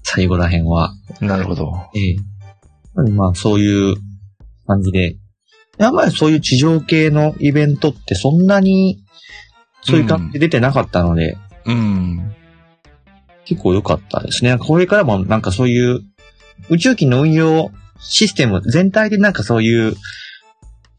[0.04, 0.94] 最後ら辺は。
[1.20, 1.72] なるほど。
[1.94, 3.10] ええ。
[3.10, 3.96] まあ、そういう
[4.66, 5.16] 感じで。
[5.78, 9.02] あんまりそういう地上系のイベントってそんなに、
[9.82, 12.34] そういう感じで出てなかったので、うん。
[13.46, 14.58] 結構良かったですね。
[14.58, 16.00] これからもなんかそういう
[16.68, 19.94] 宇宙機の運用システム全体でなんかそういう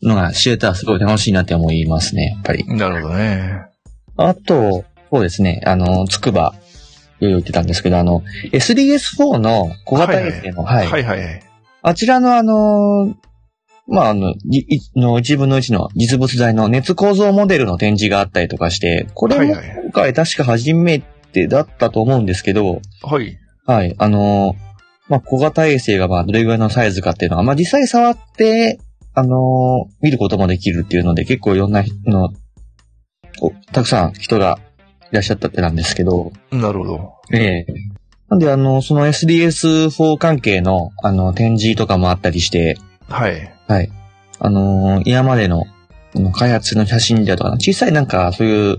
[0.02, 2.66] のが知れたらすごい楽しいなって思いますね、やっぱり。
[2.66, 3.68] なるほどね。
[4.16, 6.56] あと、そうですね、あの、つくば、
[7.20, 11.44] 言ってたんですけど、あの、SDS4 の小型衛星の、はい、はいはいはい。
[11.82, 13.16] あちらのあの、
[13.88, 21.17] まあ、あの、いいの1分の1の実物大の熱構造モデルの展示があったりとかして、これも今回確か初めて
[21.48, 23.38] だったと思うんですけど、はい。
[23.66, 24.68] はい、あのー
[25.10, 28.80] まあ、小型衛星がまあ、どれぐらいのサイズかっていうのは、まあ、実際触って、
[29.14, 32.30] あのー見ることもできるっていうので、結構いろんな人の、
[33.42, 34.60] おたくさん人が
[35.12, 37.14] いらっしゃったってなんですけど、なるほど。
[37.32, 37.66] ええ
[38.30, 43.54] なんで、あの、その SDS4 関係の、あの、展示とかもあったりして、はい。
[43.68, 43.90] はい。
[44.40, 45.64] あのー今までの
[46.34, 48.78] 開発の写真だとか、小さいなんか、そういう、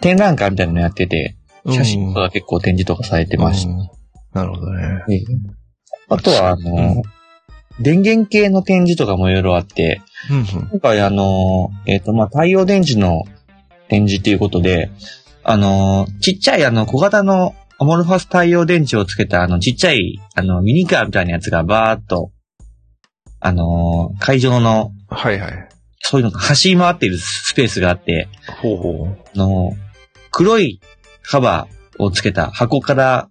[0.00, 3.88] 展覧会みたいなのやってて、写真とか結構展示とかされてましうん
[4.32, 5.04] なるほどね。
[5.10, 5.24] ええ
[6.08, 7.02] あとは、あの
[7.80, 10.44] 電源系の展示とかもいろいろあって、うんうん。
[10.72, 13.22] 今回あのーえっ、と、まあ、太陽電池の
[13.88, 14.90] 展示っていうことで、
[15.42, 22.30] あのーちっちゃいあの、小型のアモルファス太陽電池をつけたあの、ちっちゃい、あの、ミニカーみたいなやつがバーっと、
[23.40, 25.68] あのー会場の、はいはい。
[26.00, 28.28] そういうのが走り回っているスペースがあって、
[28.60, 29.18] ほうほう。
[29.34, 29.92] あのー
[30.30, 30.80] 黒い
[31.22, 33.28] カバーをつけた箱から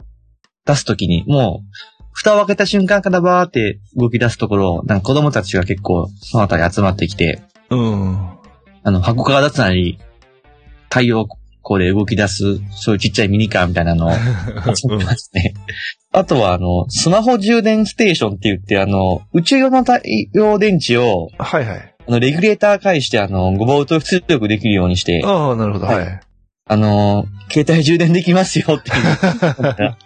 [0.65, 8.31] 出すときに、もう、蓋を開けた瞬間からバーって動き出すところを、なんか子供たちが結構そのあたり集まってきて、うん。
[8.83, 9.97] あの、箱から出すなり、
[10.89, 11.25] 太陽
[11.63, 14.11] 光で動き出す、そういうちっちゃいミニカーみたいなのを
[14.75, 15.53] 集めてますね。
[16.11, 20.01] あとは、あの、スマホ充電ステーションって言って、あの、宇宙用の太
[20.33, 21.95] 陽電池を、はいはい。
[22.07, 25.85] あの、レギュレーター介して、あの、5ボルト出力できるようにして、ああ、なるほど。
[25.85, 26.19] はいはい。
[26.71, 29.97] あの、携帯充電できますよっていう。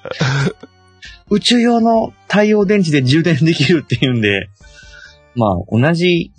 [1.30, 4.49] 宇宙用の太陽電池で充電できるっていうんで、
[5.36, 6.32] まあ、同じ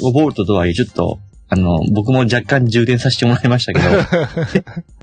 [0.00, 1.18] 5ボルトとはいえ、ちょっと、
[1.48, 3.88] あの、僕も若干充電させてもらいましたけど、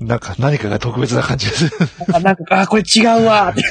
[0.06, 1.70] なんか、何かが特別な感じです。
[2.14, 3.62] あ、なんか、あ、これ違うわーって。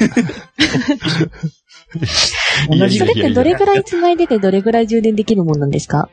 [2.78, 6.08] 同じそれってどれぐらい繋いでてどれぐらい充電できるもんなんですか？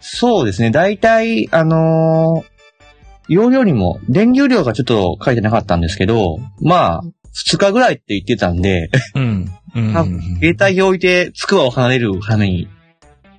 [0.00, 0.70] そうですね。
[0.70, 2.49] 大体、あのー
[3.30, 7.02] 容量にも、電流量がちょっと書いてなかったんですけど、まあ、
[7.46, 9.48] 2日ぐらいって言ってたんで、うん。
[9.76, 9.96] うん。
[9.96, 10.04] あ
[10.40, 12.68] 携帯を置いて、つくばを離れる羽に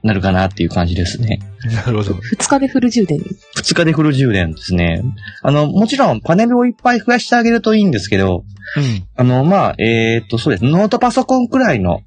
[0.01, 1.39] なるかなっていう感じですね。
[1.65, 2.13] なるほど。
[2.13, 3.19] 二日でフル充電。
[3.19, 5.03] 2日でフル充電ですね。
[5.43, 8.45] あの、もちろんパネルをいっぱい増やしてあげるといいんですけど、
[8.77, 9.07] うん。
[9.17, 10.63] あの、まあ、えーっと、そうです。
[10.63, 12.01] ノートパソコンくらいの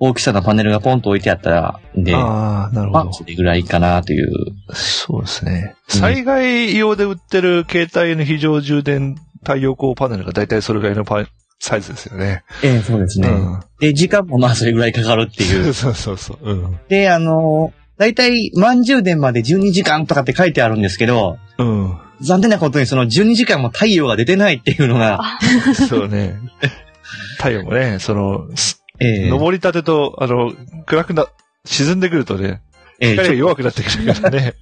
[0.00, 3.12] 大きさのパネルがポンと置いてあったら、で、ああ、なるまあ、ほど。
[3.14, 4.28] それぐらいかなという。
[4.72, 5.74] そうですね。
[5.92, 11.24] うん災害用で売ってる携帯の非常充電太陽光パネルが大体それぐらいのパ
[11.60, 12.44] サイズですよね。
[12.62, 13.28] ええそうですね。
[13.28, 13.60] うん。
[13.80, 15.72] で、時間もまあそれぐらいかかるっていう。
[15.74, 16.50] そうそうそう。
[16.50, 16.78] うん。
[16.88, 21.96] で、あの、だいたい満充電まで12時間とかって書いてあるんですけど、うん。
[22.20, 25.20] 残念なことにその12時間も太陽が出てないっていうのが、
[25.88, 26.36] そうね。
[27.38, 30.52] 太陽もね、その、すええ登りたてと、あの、
[30.86, 31.26] 暗くな、
[31.64, 32.62] 沈んでくるとね、
[33.00, 34.54] ええ光が弱くなってくるからね。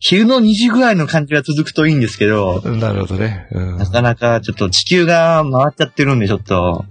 [0.00, 3.48] 昼の2時ぐらいの感じが続くといいんですけど、なるほどね。
[3.50, 3.78] うん。
[3.78, 6.84] なかなかちょっと地球が回っちゃってるんで、ちょっと、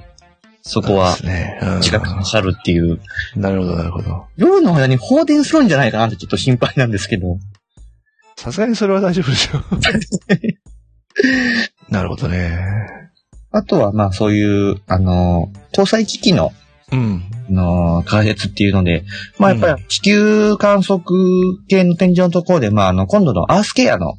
[0.62, 1.60] そこはそうですね。
[1.62, 3.00] うん時間かかるっていう。
[3.36, 4.26] なるほど、なるほど。
[4.36, 7.38] 夜の間に放電するんじゃないかなってちょっと心配なんですけど。
[8.36, 9.64] さすがにそれは大丈夫でしょう。
[11.90, 13.07] なるほどね。
[13.52, 16.52] あとは、まあそういう、あの、搭載機器の、
[16.92, 17.24] うん。
[17.50, 19.04] あの、開発っていうので、
[19.38, 21.04] まあやっぱり地球観測
[21.68, 24.16] 系の展示のところで、まああの、今度のアースケアの、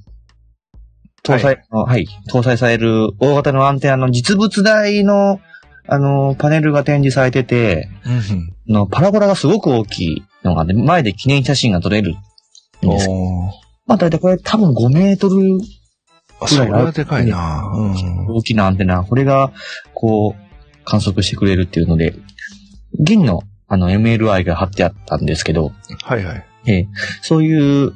[1.24, 5.40] 搭載の、はい、搭載される大型のアンテナの実物大の、
[5.86, 8.54] あの、パネルが展示されてて、うん。
[8.70, 12.16] あのパラボラがすごく大きいのがね、前で記念写真が撮れる
[12.86, 13.08] んです。
[13.86, 15.58] まあ大体これ多分5メートル
[16.40, 17.70] あ、それはでかいな。
[17.74, 18.26] うん。
[18.28, 19.52] 大きなアンテナ、これが、
[19.94, 22.14] こう、観測してくれるっていうので、
[22.98, 25.72] 銀の、あの、MLI が貼ってあったんですけど、
[26.02, 26.44] はいはい。
[26.66, 26.88] ええ
[27.22, 27.92] そういう、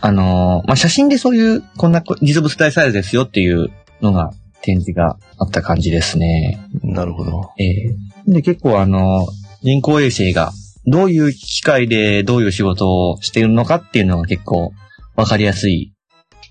[0.00, 4.32] あのーまあ、写真でそういう、こんなこ実物大サイズですよっていうのが、
[4.62, 6.58] 展示があった感じですね。
[6.82, 7.52] なるほど。
[7.58, 10.52] ええで、結構あのー人工衛星が、
[10.86, 14.72] どういう機械でどういう仕事をしているのかっていうのが結構
[15.16, 15.92] わかりやすい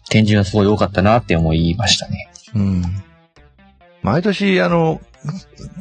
[0.09, 2.29] 展示がすごい多かったなって思いましたね。
[2.55, 2.83] うん。
[4.01, 5.01] 毎年、あの、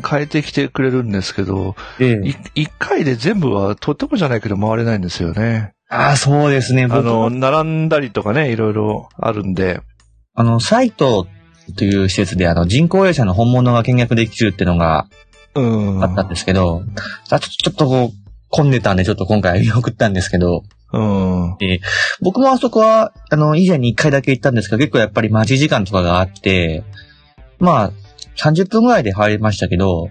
[0.09, 5.75] 変えてきてくれるんですけど、えい一回で全部はとってもじゃないけど回れないんですよね。
[5.91, 6.85] ああ、そうですね。
[6.85, 9.81] あ僕の、並んだりとかね、いろいろあるんで。
[10.35, 11.27] あの、サイト
[11.77, 15.07] という施設であの人工衛星の本物が見学できるっていうのが
[15.55, 16.03] うん。
[16.03, 16.83] あったんですけど、
[17.31, 18.11] あちょちょっとこう、
[18.51, 20.63] 混んでたんでちょっと今回見送ったんですけど、
[20.95, 21.57] うん。
[22.21, 26.85] 僕もあそこは、あの、以前に一回だけ行ったんですけど、結構やっぱり待ち時間とかがあって、
[27.59, 27.93] まあ、
[28.37, 30.11] 30分ぐらいで入りましたけど、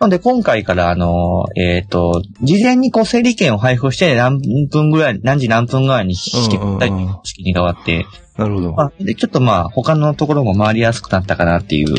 [0.00, 6.90] ので、今回から、あの、えっ、と、事前にこう、整理券を配布して、何分ぐらい、何時何分ぐらいに引きうんうんうんたい
[7.24, 8.72] 式に変わって、なるほど。
[8.72, 11.94] まあ、で、ちょっとまあ、他のところも回りやすくなったかなっていう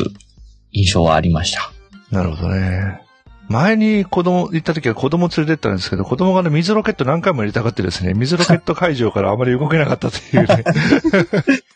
[0.72, 1.72] 印象はありました。
[2.10, 3.05] なるほどね。
[3.48, 10.64] 前に子供行った時は子供連れてったんですけど、子供がね、水ロケット何回も入れたがってですね、水ロケット会場からあまり動けなかったというね。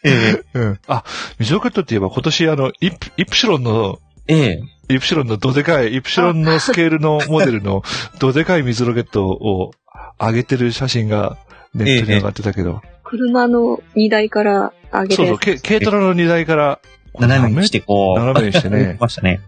[0.54, 0.78] うん。
[0.88, 1.04] あ、
[1.38, 4.60] 水ロケットって言えば今年あの、イプイプシロンの、ええ。
[4.88, 7.82] イプシロンのどでかい、イプシロンのスケールのモデルの
[8.18, 9.70] どでかい水ロケットを
[10.18, 11.36] 上げてる写真が
[11.74, 16.80] ネットに上がってたけど、車の荷台から上げてそうそう、軽軽トラの荷台から、
[17.18, 18.18] 斜めにしてこう。
[18.18, 19.40] 斜めにしてね ましたね。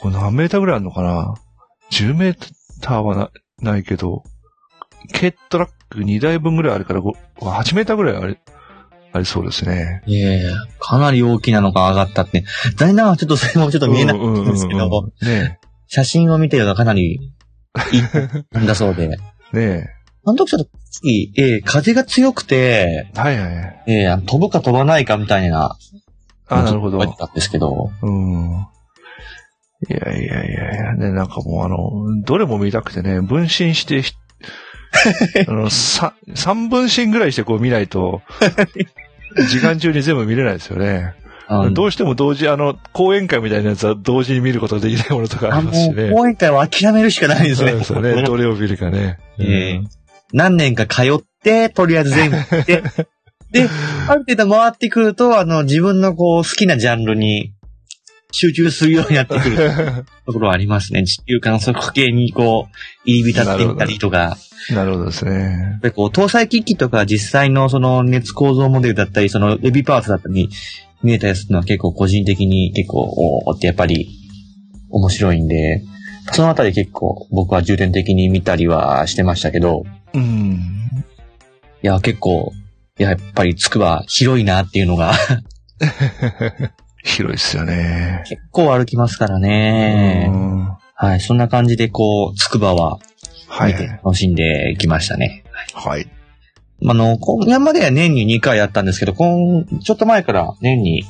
[0.00, 1.34] これ何メーターぐらいあるのかな
[1.90, 4.22] ?10 メーターはなないけど、
[5.12, 8.38] 軽トラック2台分ぐらいあるから、ご8メーターぐらいあり
[9.12, 10.02] ありそうですね。
[10.06, 12.44] いえいえ、かなり大きなのが上がったって。
[12.76, 18.02] 残念ながらちょっとそれもちょっと見えなかったんですけど、ね写真を見てるのはかなりいい
[18.52, 19.04] なんだそうで。
[19.54, 19.90] え、ね
[20.24, 20.70] あの時ちょっと、
[21.36, 23.18] ええ風が強くて、え。
[23.18, 23.82] はいはい。
[23.86, 25.76] ええ飛ぶか飛ばないかみたいな。
[26.48, 26.98] あ、なるほど。
[26.98, 27.90] 言ってたんですけど。
[28.02, 28.66] うん。
[29.88, 34.14] いやいやいやいや、ね、なんかもうあの、どれも見たくてね、分身して、ひ
[35.46, 38.22] あの、さ、三分身ぐらいしてこう見ないと、
[39.50, 41.14] 時間中に全部見れないですよね。
[41.72, 46.10] どうしても同時、あの、講演会みたいなやつは同時に見ることができないものとかあありますしね。
[46.10, 47.70] 講演会は諦めるしかないですね。
[47.70, 48.22] そうですよね。
[48.26, 49.18] どれを見るかね。
[49.38, 49.80] ええ
[50.30, 52.82] 何年か通って、とりあえず全部行って、
[53.50, 53.66] で、
[54.08, 57.54] ある程度回ってくると、あの、自分のこう、好きなジャンルに
[58.32, 59.56] 集中するようになってくる
[60.26, 61.04] ところはありますね。
[61.04, 64.36] 地球観測系にこう、入り浸ってみたりとか、
[64.70, 65.30] なるほどですね。
[65.32, 70.50] やっぱりこう、搭載機器とか実際のその熱構造モデルだったり、そのエビパーツだったり、
[71.02, 74.08] 見えたやつのは結構個人的に結構、おーってやっぱり
[74.90, 75.82] 面白いんで、
[76.32, 80.60] そのあたり結構僕は重点的に見たりはしてましたけど、うん。
[81.82, 82.52] いや、結構、
[82.98, 85.14] やっぱりつくば広いなっていうのが
[87.04, 88.24] 広いですよね。
[88.28, 90.36] 結構歩きますからねう。
[90.36, 92.98] んはい、そんな感じでこう、つくばは
[93.48, 93.78] はい見。
[93.78, 95.44] て楽しんできましたね。
[95.74, 96.08] はい。
[96.86, 101.04] あの、今山では年に2回やったんですけど、今、ちょっと前から年に、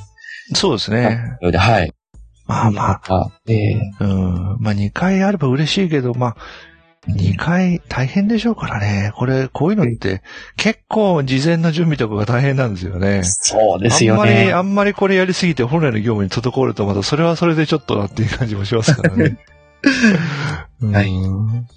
[0.53, 1.37] そうですね。
[1.41, 1.93] ではい。
[2.47, 3.31] まあまあ、あ。
[3.47, 4.57] ええうん。
[4.59, 6.35] まあ2回あれば嬉しいけど、まあ、
[7.07, 9.11] 2回大変でしょうからね。
[9.15, 10.21] これ、こういうのって
[10.57, 13.23] 結構事前の準備とかが大変なんですよね。
[13.23, 14.53] そうですよあんまり、ね。
[14.53, 19.37] あんまりこれやりすぎて本来の業務に滞るとまたそれはそれでちょっとなっていう感じもしますからね。
[20.81, 21.67] はいうん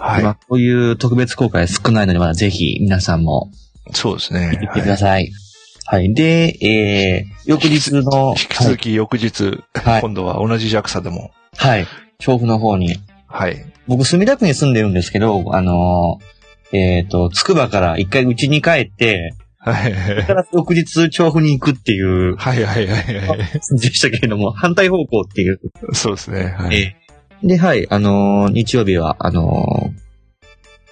[0.00, 0.22] はい。
[0.22, 3.50] まあ、こういう特別公開少ないので、まだぜひ皆さんも
[3.92, 4.50] そうですね。
[4.52, 5.30] 見てくはいださい。
[5.86, 6.12] はい。
[6.14, 10.00] で、えー、翌日の、引き続き翌日、はい。
[10.02, 11.30] 今度は同じ JAXA でも。
[11.56, 11.86] はい。
[12.18, 12.96] 調布の方に。
[13.28, 13.64] はい。
[13.86, 19.94] 僕、墨田区に住んでるんですけど、あのーえっ、と、つくばから一回家に帰って、はい。
[19.94, 23.38] それから翌日調布に行くっていう、はいはいはいはい。
[23.38, 25.60] でしたけれども、反対方向っていう。
[25.92, 26.54] そうですね。
[26.58, 26.76] はい。
[26.76, 27.08] えー
[27.40, 30.08] で、はい、あのー日曜日は、あのー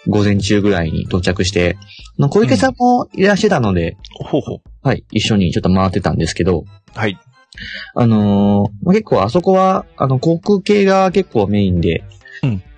[0.08, 1.76] 午前中ぐらいに到着して、
[2.16, 4.60] あの小池さんもいらっしゃったので、ほうほう。
[4.80, 7.18] はい、一緒にちょっと回ってたんですけど、はい。
[7.96, 12.06] あのーまあ結構あそこは、あの、航空系が結構メインで、うん。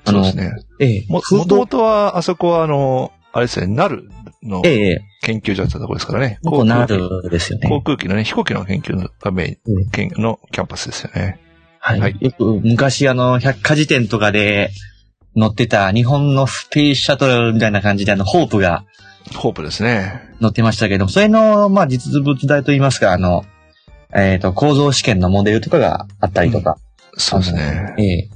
[0.09, 0.53] あのそうですね。
[0.81, 4.09] ええも、ともとは、あそこはあの、あれですね、ナル
[4.43, 6.39] のええ研究所だったところですからね。
[6.45, 7.69] ここな航るですよね。
[7.69, 11.39] 航空機のね、飛行機の研究のがメインうん研のキャンパスですよね。
[11.81, 12.01] はい。
[12.01, 14.71] はいよく昔あの、百科事典とかで
[15.37, 18.85] 乗ってた日本のスペースシャトルみたいな感じであの、ホープが
[19.35, 20.23] ホープですね。
[20.41, 23.45] 乗ってましたけど、それの、まあ、実物大といいますか、あの、
[24.15, 26.79] えっ、と、構造試験のモデルとかがあったりとか。
[27.17, 27.95] そうですね。
[27.99, 28.29] ええ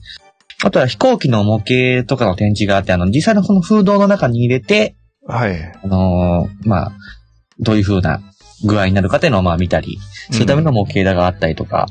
[0.65, 4.97] あとは飛行機の模型とかの展示があって、あの、実際のその風洞の中に入れて、
[5.27, 5.61] はい。
[5.61, 6.93] あのーまあ、
[7.61, 8.21] どういう風な
[8.65, 9.99] 具合になるかっていうのをまあ見たり、
[10.31, 11.87] するための模型があったりとか、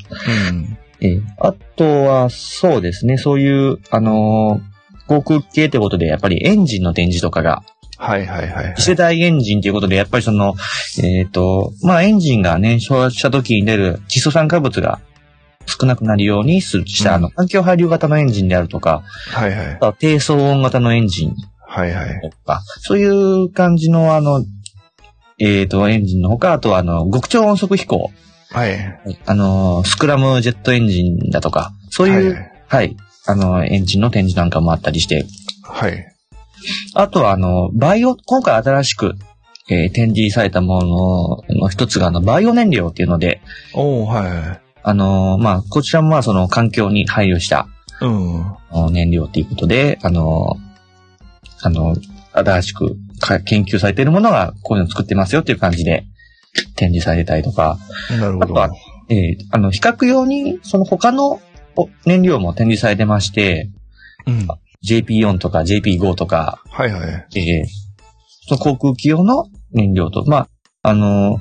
[0.49, 0.77] うん。
[1.01, 4.71] ええあとは、そうですね、そういう、あのー
[5.07, 7.63] 航空系ということで、やっぱりエンジンの展示とかが、
[7.97, 8.75] はいはいはいはい。
[8.77, 10.55] 次世代エンジンということで、やっぱりその、
[11.03, 15.01] えっ、と、まあ、エンジンが燃焼した時に出る窒素酸化物が
[15.65, 19.75] 少なくなるようにするした、うんあの、環境配慮型のエンジンであるとか、はいはいあ。
[19.77, 21.35] とは低騒音型のエンジン
[21.71, 22.21] はいはい。
[22.21, 24.43] とか、そういう感じの、あの、
[25.39, 28.11] えっ、と、エンジンのほか、あとは、あの、極超音速飛行、
[28.51, 28.99] はい。
[29.25, 35.25] あの、スクラムジェットエンジンだとか、そういう、ははいい、あの、エンジンの展示なんかもあったりして、
[35.63, 36.05] はい。
[36.93, 39.15] あとは、あの、バイオ、今回新しく、
[39.69, 40.81] えー展示されたも
[41.47, 43.41] のの一つが、あの、バイオ燃料っていうので、
[43.73, 44.70] おー、はい。
[44.83, 47.67] あの、まあ、こちらもまあ、その環境に配慮した、
[48.01, 48.07] う
[48.87, 48.93] ん。
[48.93, 50.57] 燃料ということで、あの、
[51.61, 51.95] あの、
[52.33, 56.05] 新しくか研究されているものがこういうの作ってますよっていう感じで
[56.75, 57.77] 展示されてたりとか、
[58.09, 58.43] なるほど。
[58.45, 58.69] あとは、
[59.09, 61.41] えーあの、比較用に、その他の
[61.75, 63.69] お燃料も展示されてまして、
[64.25, 64.47] うん。
[64.87, 67.27] JP4 とか JP5 とか、はいはい。
[67.35, 67.91] えー
[68.47, 71.39] その航空機用の燃料と、まあ、あの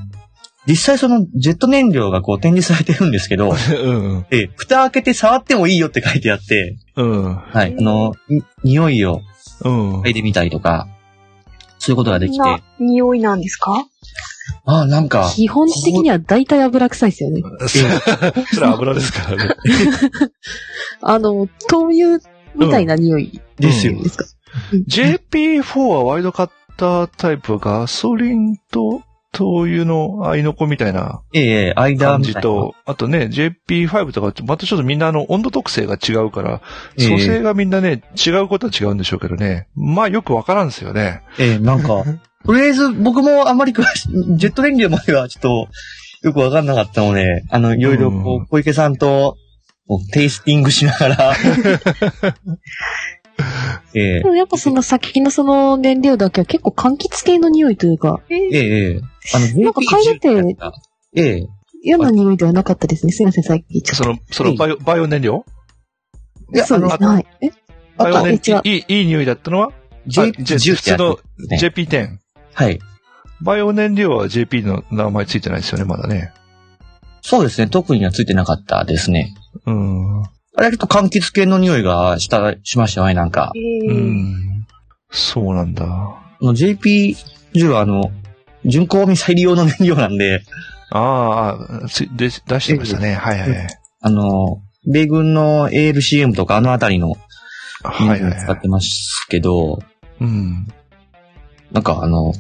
[0.71, 4.27] 実際そのジェット燃料がこう展示されてるんですけど、 うん。
[4.31, 7.35] えー蓋開けて触ってもいいよって書いてあって、うん。
[7.35, 9.21] はい、あの、に匂いを
[9.65, 10.01] うん。
[10.03, 10.87] 嗅いでみたりとか、
[11.79, 12.45] そういうことができて、
[12.79, 13.85] 匂いなんですか？
[14.67, 17.43] ああ、なんか、基本的には大体油臭いですよね。
[18.53, 19.55] それは油ですからね。
[21.03, 22.19] あの、灯油
[22.57, 24.03] みたいな匂いですよ。
[24.03, 24.25] ですか
[24.89, 29.03] ？JP4 はワイドカッタータイプはガソリンと
[29.33, 32.41] 灯油の合いの子みたいなええ間感みたいな。
[32.41, 36.61] じと、あとね、JP5 とかまたちょっとみんなあの温度特性が違うから、
[36.99, 37.07] ええ。
[37.07, 39.69] 組成がみんなね、違うことは違うんでしょうけどね。
[39.75, 41.23] まあよくわからんですよね。
[41.39, 42.05] ええなんか、
[42.45, 45.69] とりあえず僕もあんまり詳しい、ジェット燃料まではちょっと
[46.23, 49.37] よくわかんなかったので、あの、いろいろこう小池さんと
[49.87, 51.35] こうテイスティングしながら、
[53.95, 54.21] ええ。
[54.21, 59.01] でもやっぱその先のその燃料だけは結構柑橘系の匂いというか、ええええ
[59.35, 60.73] あの、なんか嗅いでて JP10
[61.17, 61.47] ええ
[61.83, 63.13] 嫌な匂いではなかったですね。
[63.13, 64.05] すいません、さっき言っちゃった。
[64.05, 65.45] その、そのバイオ、バイオ燃料？
[66.55, 67.27] いやそうですはい。
[67.41, 67.51] え？
[67.97, 69.73] あとバイオ燃違ういい、いい匂いだったのは
[70.07, 71.71] ？J、じゃ10ってやつ普ですね。
[71.87, 72.19] JP10。
[72.55, 72.79] はい。
[73.43, 76.33] バイオ燃料は JP の名前ついてないですよね、まだね。
[77.23, 77.69] そうですね。
[77.69, 79.35] 特にはついてなかったですね。
[79.67, 80.23] うん。
[80.57, 83.53] あれちょっと柑橘系の匂いがした、しましたよね、なんか。
[83.55, 84.67] うえーん。
[85.11, 85.85] そうなんだ。
[85.85, 88.11] あの JP10 はあの、
[88.65, 90.43] 巡航ミサイル用の燃料なんで、
[90.91, 91.87] ああ、
[92.17, 93.15] 出してましたね。
[93.15, 93.69] はいはい。
[94.01, 97.11] あの、米軍の ALCM とかあのあたりの
[97.83, 98.41] はいはいはい。
[98.41, 99.79] 使ってますけど、
[100.21, 100.67] うん。
[101.73, 102.33] なんかあの、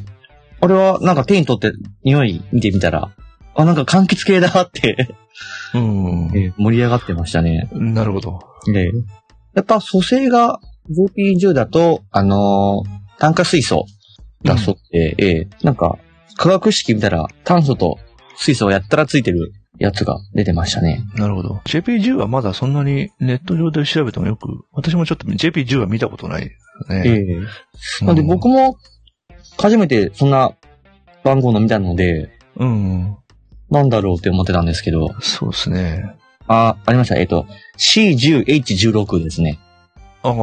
[0.60, 1.72] 俺はなんか手に取って
[2.04, 3.10] 匂い見てみたら、
[3.54, 5.08] あ、なんか柑橘系だって、
[5.74, 6.30] うん。
[6.36, 7.68] え盛り上がってましたね。
[7.72, 8.40] なるほど。
[8.66, 8.90] で、
[9.54, 10.60] やっぱ組成が
[10.90, 13.84] JP10 だと、あのー炭化水素
[14.44, 15.98] だそうで、ええなんか
[16.40, 17.98] 化学式見たら炭素と
[18.34, 21.04] 水素をやったらついてるやつが出てましたね。
[21.14, 21.60] なるほど。
[21.66, 27.02] JP10 はまだそんなにネット上で調べてもよく、私もちょっと JP10 は見たことないですね。
[27.04, 28.78] ええなんで僕も
[29.58, 30.56] 初めてそんな
[31.24, 33.16] 番号の見たので、うん。
[33.70, 36.16] なんだろうって思ってたんですけど、そうですね。
[36.46, 37.16] あ、ありました。
[37.16, 37.44] えっと、
[37.76, 39.58] C10H16 ですね。
[40.22, 40.34] ああ。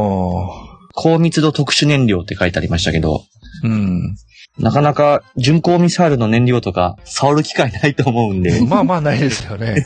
[0.93, 3.23] 高密度特殊燃料って書いてありましたけど、
[3.63, 4.15] うん。
[4.59, 9.85] なかなか巡航ミサイルの燃料とか触る機会ないと思うんで、 まあまあないですよね。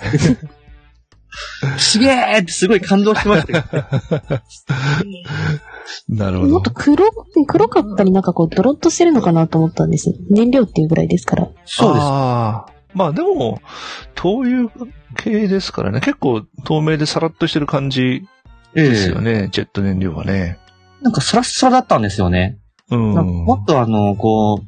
[1.78, 3.64] すげーってすごい感動しましたよ。
[6.10, 6.72] なるほどもっと。
[6.72, 7.06] 黒、
[7.48, 10.16] 黒かったりなんかこうドロッとしてるのかなと思ったんですよ。
[10.30, 11.48] 燃料っていうぐらいですから。
[11.66, 12.04] そうです。
[12.04, 12.72] ああ。
[12.94, 13.62] まあでも、
[14.16, 14.70] 灯油
[15.18, 16.02] 系ですからね。
[16.02, 18.24] 結構透明でサラッとしてる感じ
[18.76, 19.50] えですよえね。
[19.52, 20.58] ジェット燃料はね。
[21.02, 22.58] なんかサラッサラだったんですよね。
[22.92, 23.14] うん。
[23.46, 24.62] もっとあの、こ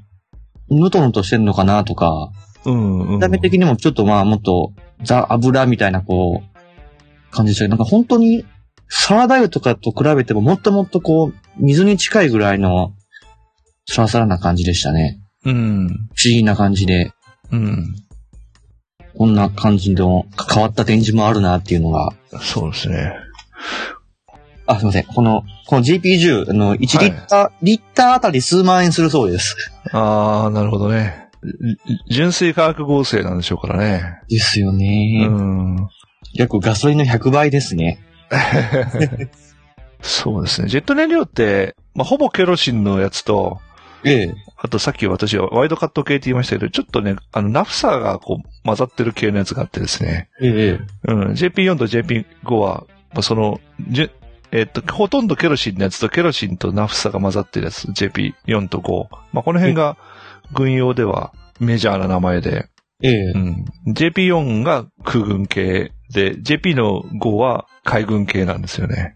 [0.69, 2.31] う、ぬとぬとしてんのかなとか、
[2.65, 3.15] うん、うん。
[3.15, 4.71] 見た目的にもちょっとまあもっと
[5.03, 8.45] ザ油みたいなこう、感じでしたけど、なんか本当に
[8.89, 12.93] サラダ油とかと比べてももっともっとこう、水に近いぐらいの
[13.87, 15.19] サラサラな感じでしたね。
[15.45, 15.87] うん。
[15.87, 17.11] 不思議な感じで、
[17.51, 17.95] うん。
[19.17, 23.13] こんな感じの変わった展示もあるなっていうのが、そうですね。
[24.65, 25.03] あ、すいません。
[25.05, 29.57] この、この GP10、あの、1リッター、リッターあたり数万円するそうです。
[29.91, 31.29] ああ、なるほどね。
[32.07, 34.21] じ純粋化学合成なんでしょうからね。
[34.29, 35.27] ですようね。
[35.27, 35.89] ん。
[36.33, 37.99] 約ガソリンの100倍ですね。
[40.01, 40.67] そうですね。
[40.67, 43.59] ジェット燃料って、まあ、ほぼケロシンのやつと、
[44.05, 44.33] ええ。
[44.57, 50.29] あとさっき私はワイドカット系って言いましたけど、ちょっとね、あの、ナフサがこう混ざってる系のやつがあってですね。
[50.41, 51.11] ええ。
[51.11, 51.31] うん。
[51.31, 53.61] JP4 と JP5 は、まあ、その、
[54.53, 59.07] えっと、ほとんどケロシンのやつとケロシンとナフサが混ざってるやつ、JP4 と5。
[59.33, 59.97] まあ、この辺が
[60.53, 62.69] 軍用ではメジャーな名前で、
[63.01, 63.37] ええう。
[63.39, 63.65] ん。
[63.87, 69.15] JP4 が空軍系で、JP の5は海軍系なんですよね。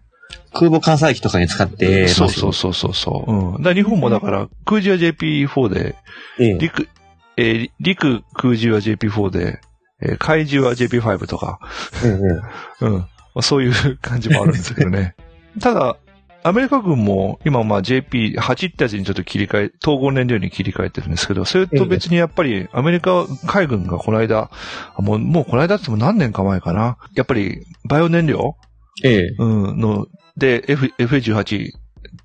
[0.52, 3.32] 空母艦載機とかに使ってますそうそうそうそうそう。
[3.32, 3.62] うん。
[3.62, 5.94] だ日本もだから、空自は JP4 で、
[6.40, 6.58] ええ。
[6.58, 6.88] 陸、
[7.36, 9.60] えー陸空自は JP4 で、
[10.02, 11.60] えー海自は JP5 とか、
[12.04, 12.10] ええ。
[12.84, 12.92] うん。
[12.98, 15.14] まあ、そういう感じもあるんですけどね。
[15.58, 15.96] ただ、
[16.44, 24.50] アメリカ軍も今まあ JP8 ってやつにちょっと切り替え、統合燃料に切り替えてるんですけど、それと別にやっぱりアメリカ海軍がこの間、
[24.96, 26.96] あもう、もうこの間っても何年か前かな。
[27.14, 28.56] やっぱりバイオ燃料
[29.04, 30.06] ええ、うん、の、
[30.36, 31.72] で、F、FA18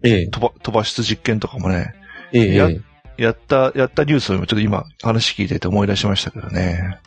[0.04, 1.94] ええ、飛ば、飛ば出実験とかもね、
[2.32, 2.70] ええ、や
[3.18, 7.00] やった、やったニュースをちょっと今話聞いてて思い出しましたけどね。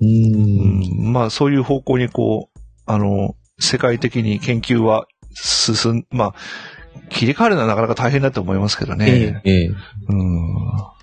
[0.00, 0.06] う。
[0.06, 6.34] うんん、まあそういう方向にこう、あの、世界的に研究は進ん、まあ、
[7.10, 9.42] 切り替わるのはなかなか大変だと思いますけどえね。
[9.44, 9.70] え、ええ。
[10.08, 10.54] うん。
[10.64, 10.94] ま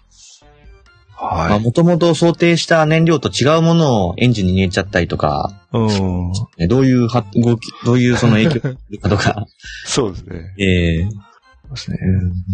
[1.17, 1.59] あ、はい。
[1.59, 6.31] もともと想定した燃料と違うものをエンジンに入れちゃったりとか、うん。
[6.57, 9.45] ねどういうは動き、どういうその影響があるかとか。
[9.85, 10.55] そうですね。
[10.57, 11.31] ええ
[11.71, 11.97] ですね。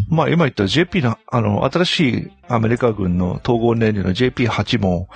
[0.10, 5.10] まあ今言った JP の、あの、新しいアメリカ軍の統合燃料の JP8 も、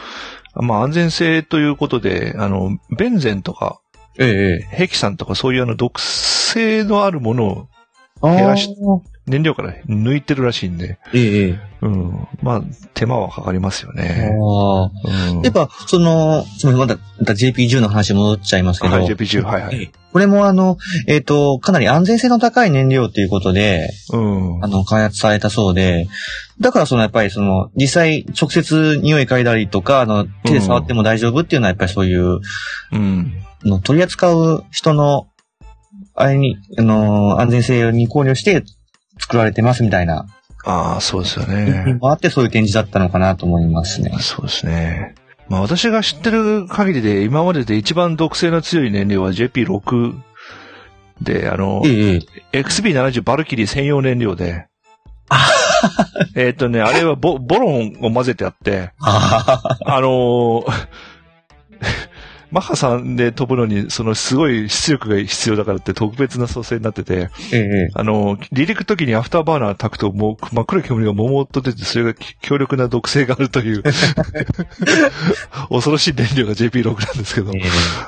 [0.56, 3.81] まあ安全性ということで、あの、ベンゼンとか、
[4.18, 7.68] ええ、ヘキサンとかそういうあの毒性のあるものを
[8.22, 8.76] 減らし
[9.32, 11.60] 燃料から抜いてるらしいんで、ええ、ええ。
[11.82, 12.28] うん。
[12.44, 12.62] まあ、
[12.94, 14.30] 手間はかかりますよね。
[14.30, 15.32] ああ。
[15.34, 15.42] うん。
[15.42, 19.92] やっぱ、その、つまりまだ、また JP10 の話に戻っちゃいますけど、はい、JP10、はいはい。
[20.12, 20.78] これもあの、
[21.08, 24.68] えっ、と、かなり安全性の高い燃料ということで、うんあ。
[24.68, 26.08] の、開発されたそうで、
[26.60, 32.42] だからそのやっぱりその、実際直接匂い嗅いだりとか、あの、手で触っても大丈夫っていうのはやっぱりそういう、
[32.92, 33.34] うん。
[33.64, 35.28] あの取り扱う人の、
[36.14, 38.64] あれに、あの、安全性に考慮して
[39.20, 40.26] 作られてますみたいな、
[40.64, 44.12] ああ、そうですよ意ねあってそういう展示だったのかなと思いますね。
[44.20, 45.16] そうですね。
[45.50, 50.20] まあ私が知ってる限りで、今までで一番毒性の強い燃料は JP6
[51.22, 52.20] で、あの、え
[52.54, 54.68] え、XB70 バルキリー専用燃料で、
[56.36, 60.64] えっとね、あれはボボロンを混ぜてあって、ああのー
[62.52, 73.84] マッハ3で飛ぶのに、そのすごい出力が必要だからって特別な組成になってて、ええ、あのー離陸時にアフターバーナー焚くともう真っ黒い煙がももっと出て、それが強力な毒性があるという、
[75.70, 77.60] 恐ろしい燃料が JP6 なんですけどえ。
[77.60, 77.62] え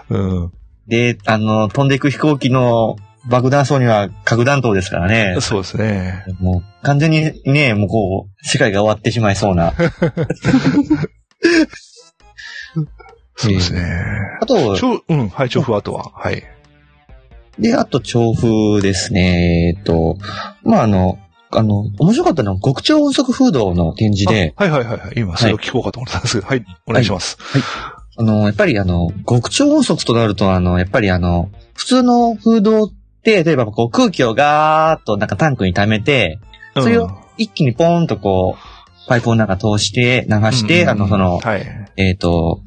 [0.09, 0.51] うん。
[0.87, 2.97] で、あの、飛んでいく飛行機の
[3.29, 5.37] 爆弾層には核弾頭ですからね。
[5.39, 6.25] そうですね。
[6.39, 9.73] もう完全にね、もうこう、世界が終わってしまいそうな。
[13.35, 13.81] そうですね。
[14.41, 16.11] あと、超、うん、はい、調布あとは。
[16.13, 16.43] はい。
[17.59, 19.73] で、あと調布ですね。
[19.77, 20.17] えっと、
[20.63, 21.19] まあ、あの、
[21.51, 25.13] あの、面白かったのは極超音速風洞の展示で、あはいはいはいはい。
[25.17, 27.37] 今、それを聞こうかと思ったんですけど、はい、お願いします。
[28.17, 32.91] あの、やっぱりあの、極超音速となると、あの、やっぱりあの、普通の風洞っ
[33.23, 36.39] て、例えばこう空気をガーッとなんかタンクに溜めて、
[36.75, 41.65] それを一気にポーンとこう、パイプの中通して、流して、うんあの、その、はい。
[41.97, 42.61] えっ、と、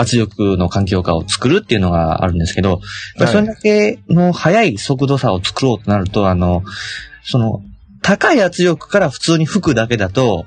[0.00, 2.78] 圧力の環境下を作るっていうのがあるんですけど、やっ
[3.18, 6.62] ぱりそれだけの速い速度差を作ろうとなると、あの、
[7.24, 7.62] その、
[8.02, 10.46] 高い圧力から普通に吹くだけだと、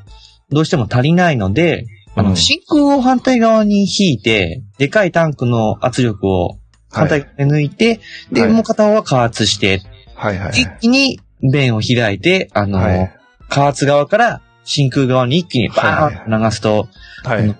[0.50, 1.86] どうしても足りないので、
[2.16, 2.36] あの、うん。
[2.36, 6.60] 真空を反対側に引いて、でかいタンクの圧力を
[6.92, 8.00] 反対側に抜いて、
[8.32, 8.52] で、はい。
[8.52, 9.82] もう片方は加圧して、
[10.16, 10.38] はい。
[10.38, 10.52] はい。
[10.52, 11.20] 一気に
[11.52, 13.16] 弁を開いて、あの、はい。
[13.50, 16.88] 加圧側から真空側に一気にバーンと流すと、
[17.24, 17.56] はい。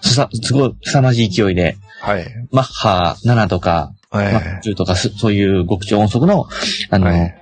[0.00, 2.26] すさ、すごい凄まじい勢いで、はい。
[2.52, 4.32] マッハ7とか、はい。
[4.32, 6.46] マッハ10とか、すそういう極超音速の、
[6.90, 7.34] あの、はい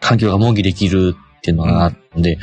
[0.00, 2.36] 環境が模擬できるっていうのがあるので、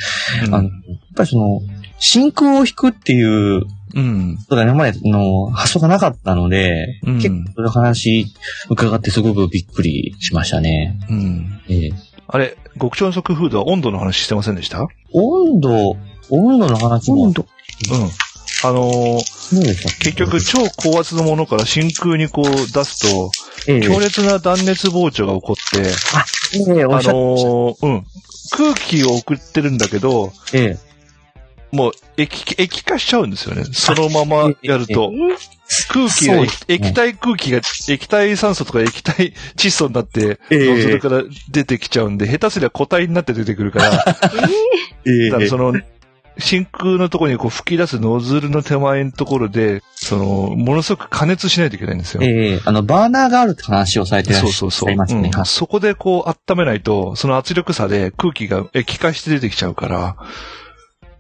[0.48, 0.74] うんあの、やっ
[1.14, 1.60] ぱりその、
[2.00, 3.66] 真空を引くっていう
[3.96, 4.38] うん。
[4.38, 8.28] ことが今までの発想がなかったので、うん結構その話
[8.70, 10.98] 伺ってすごくびっくりしましたね。
[11.10, 11.62] うん。
[11.68, 11.92] ええ
[12.28, 14.80] あれ、極超音速フードは温度の話してませんでした？
[14.80, 14.88] うん。
[15.14, 15.98] 温度、
[16.30, 17.46] 温度の話も、温度。
[18.64, 19.40] あのー
[20.04, 23.32] 結局、超高圧のものから真空にこう出すと、
[23.68, 23.82] ええ。
[23.82, 28.06] 強烈な断熱膨張が起こって、ええおあのーうん。
[28.52, 30.90] 空気を送ってるんだけど、ええ。
[31.72, 33.64] もう液、液化しちゃうんですよね。
[33.72, 35.12] そのままやると。
[35.90, 40.76] 空気が液、液体空気が、液体酸素とか液体窒素になって、ええ。
[40.76, 44.20] ノズルから出てきちゃうんで、下手すりゃ固体になって出てくるから、 だ
[45.06, 45.30] え。
[45.30, 45.74] からその、
[46.40, 50.26] 真空のところにこう吹き出すノズルの手前のところで、その、
[50.56, 52.24] ものすごく加熱しないといけないんですよ。
[52.24, 54.90] ええあの、バーナーがあるって話をされてらっしそうそうそう。
[54.90, 55.32] ゃいますね。
[55.36, 60.18] うんそこでこう温めないと、その圧力差で空気が液化して出てきちゃうから、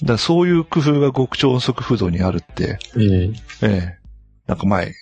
[0.03, 3.99] だそういう工夫が極超音速風洞にあるって、ええええ。
[4.47, 4.93] なんか前、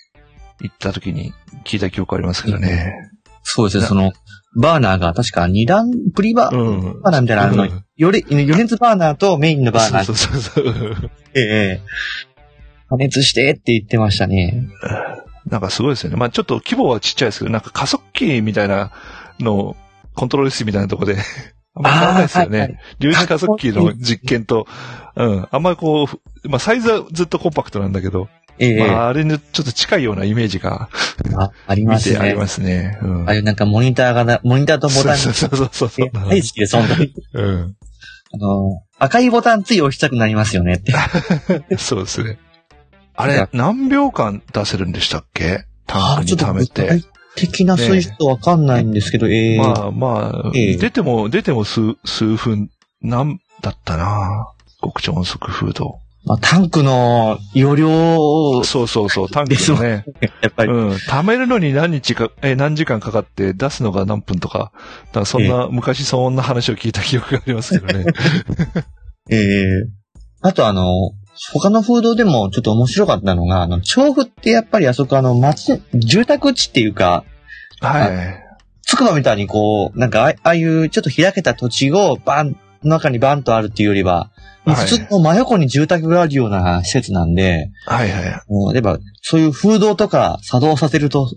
[0.60, 1.32] 行った時に
[1.64, 3.10] 聞いた記憶ありますけどね。
[3.42, 4.12] そうですね、なその、
[4.56, 7.02] バーナーが確か二段、プリバー、うん。
[7.02, 11.10] バーナーみたいなのあるの、うんより、余熱バーナーとメインのバーナー、そうそうそうそう。
[11.34, 11.80] ええ
[12.88, 14.68] 加熱してって言ってましたね。
[15.46, 16.16] なんかすごいですよね。
[16.16, 18.92] まあちょっと規模はちっちゃいですけど、なんか加速器みたいな
[19.40, 19.76] の、
[20.14, 21.20] コントロール室みたいなところで、
[21.74, 22.58] あんまり変わらないですよね。
[22.58, 24.66] はいはい粒子加速器の実験と、
[25.16, 25.48] うん。
[25.50, 28.28] あんまりこう、まあサイズはずっとコンパクトなんだけど、
[28.60, 30.88] ええまあ、あれにちょっと近いようなイメージが
[31.38, 32.16] ああり見ますね。
[32.16, 32.98] てありますね。
[33.02, 36.10] うんああいうなんかモニターがな、モニターとボタンそうそうそうそうそう。
[36.12, 37.12] 大好きです、本当に。
[37.34, 37.76] うん。
[38.32, 40.92] あの、赤いボタンつい押したくなりますよねって。
[41.78, 42.38] そうですね。
[43.14, 45.64] あれ、何秒間出せるんでしたっけ？
[45.86, 47.04] タンクに溜め具て体。
[47.36, 52.68] 的な数字とわかんないんですけど、ええまあまあ、ええ出ても、出ても数、数分、
[53.00, 54.48] なんだったな
[54.82, 56.00] 極超音速フード。
[56.24, 60.04] まあ、タンクの容量を、そうそうそう、タンクですのね。
[60.42, 60.90] やっぱり、うん。
[60.90, 64.72] 貯めるのに何日か、え、何時間かかって出すのが何分とか、
[65.06, 68.04] だからそんな、昔そんな話を聞いた記憶がありますけどね。
[69.30, 69.98] ええ
[70.40, 71.12] あとあの、
[71.52, 77.24] 他の風土でもちょっと面白かったのが、あの、調布ってやっぱりあそこあの、町、住宅地っていうか、
[77.80, 78.48] はい。
[78.82, 84.30] つくばみたいにこう、なんかああいうちょっと開けた土地をバン、中にバンとあるっていうよりは、
[84.74, 88.40] 普通の真横に住宅があるような施設なんで、はいはい。
[88.48, 91.30] もうやっぱそういう風洞とか作動させると、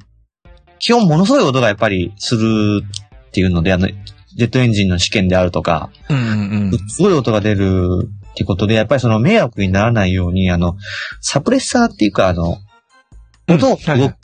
[0.80, 6.90] 基本ものすごい音がやっぱりするっていうので、あの、ジェットエンジンの試験であるとか、うんうんうん。
[6.90, 10.76] すごい音が出るってことで、やっぱりその迷惑にならないように、あの、
[11.20, 12.58] サプレッサーっていうか、あの、
[13.48, 14.16] 音をはい動く。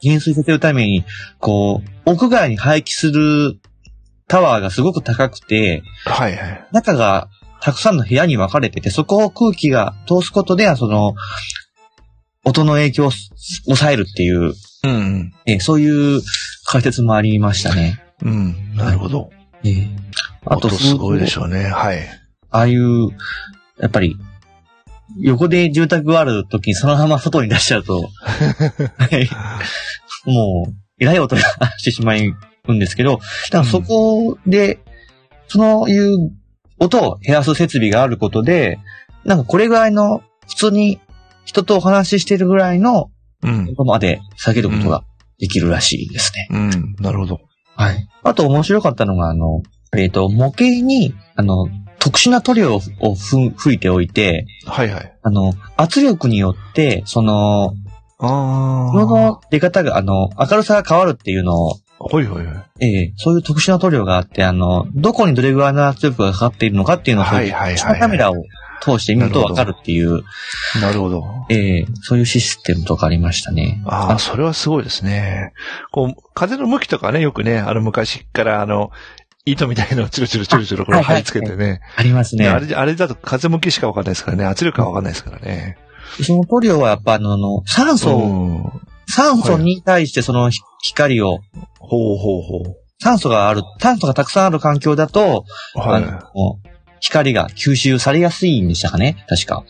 [0.00, 1.04] 減衰させるために、
[1.38, 3.60] こう、屋外に配置する
[4.28, 6.66] タワーがすごく高くて、はいはい。
[6.72, 7.28] 中が
[7.60, 11.14] たくさんの部屋に分かれてて、そこを空気が通すことで、その、
[12.44, 13.10] 音の影響を
[13.64, 14.54] 抑えるっていう、
[14.84, 16.20] うんそういう
[16.66, 18.00] 解説もありましたね。
[18.22, 18.74] うん。
[18.76, 19.30] なるほど。
[19.64, 19.88] ええ
[20.44, 21.64] あと、すごいでしょうね。
[21.64, 22.06] はい。
[22.50, 23.10] ああいう、
[23.78, 24.16] やっぱり、
[25.20, 28.08] 横で住宅がある時にそのまま外に出しちゃうと、
[28.96, 29.28] はい
[30.24, 31.42] もう、えらい音が
[31.78, 34.78] してしまうんですけど、だからそこで、
[35.48, 36.30] そのいう
[36.78, 38.78] 音を減らす設備があることで、
[39.24, 41.00] なんかこれぐらいの、普通に
[41.44, 43.10] 人とお話ししてるぐらいの
[43.42, 43.68] うん。
[43.70, 45.04] 音まで下げることが
[45.38, 46.48] できるらしいですね。
[46.50, 46.96] うん。
[46.98, 47.40] なるほど。
[47.76, 48.08] はい。
[48.24, 49.62] あと面白かったのが、あの、
[49.96, 51.68] えっ、と、模型に、あの、
[52.00, 55.18] 特殊な塗料を吹いておいて、はいはい。
[55.22, 57.74] あの、圧力によって、その、
[58.20, 62.54] あ色の出方が、あの、明るさが変わるっていうのを、ほいほいほい。
[62.80, 68.34] ええそういう特殊な塗料があって、あの、どこにどれぐらいの圧力がかかっているのかっていうのを、はいはいはいはいカメラを
[68.80, 70.22] 通して見るとわかるっていう、
[70.80, 71.24] なるほど。
[71.50, 73.82] ええそういうシステムとかありましたね。
[73.84, 75.52] ああ、それはすごいですね。
[75.90, 78.92] こう、風の向きとかね、よくね、あの昔からあの、
[79.44, 81.80] 糸みたいのをチルチルチルチルこれはいはい貼り付けてね。
[81.96, 82.44] ありますね。
[82.44, 84.44] ねあれ、あれだと風向きしかわかんないですからね。
[84.44, 85.78] 圧力がわかんないですからね。
[86.22, 88.80] その塗料はやっぱあの、酸素を、うん。
[89.06, 91.38] 酸素に対してそのひ光を、
[91.78, 95.78] ほうほうほ酸素がある、酸素がたくさんある環境だと、う。
[95.78, 96.04] はい。
[96.04, 96.58] あの、
[97.00, 99.24] 光が吸収されやすいんでしたかね？
[99.28, 99.64] 確か。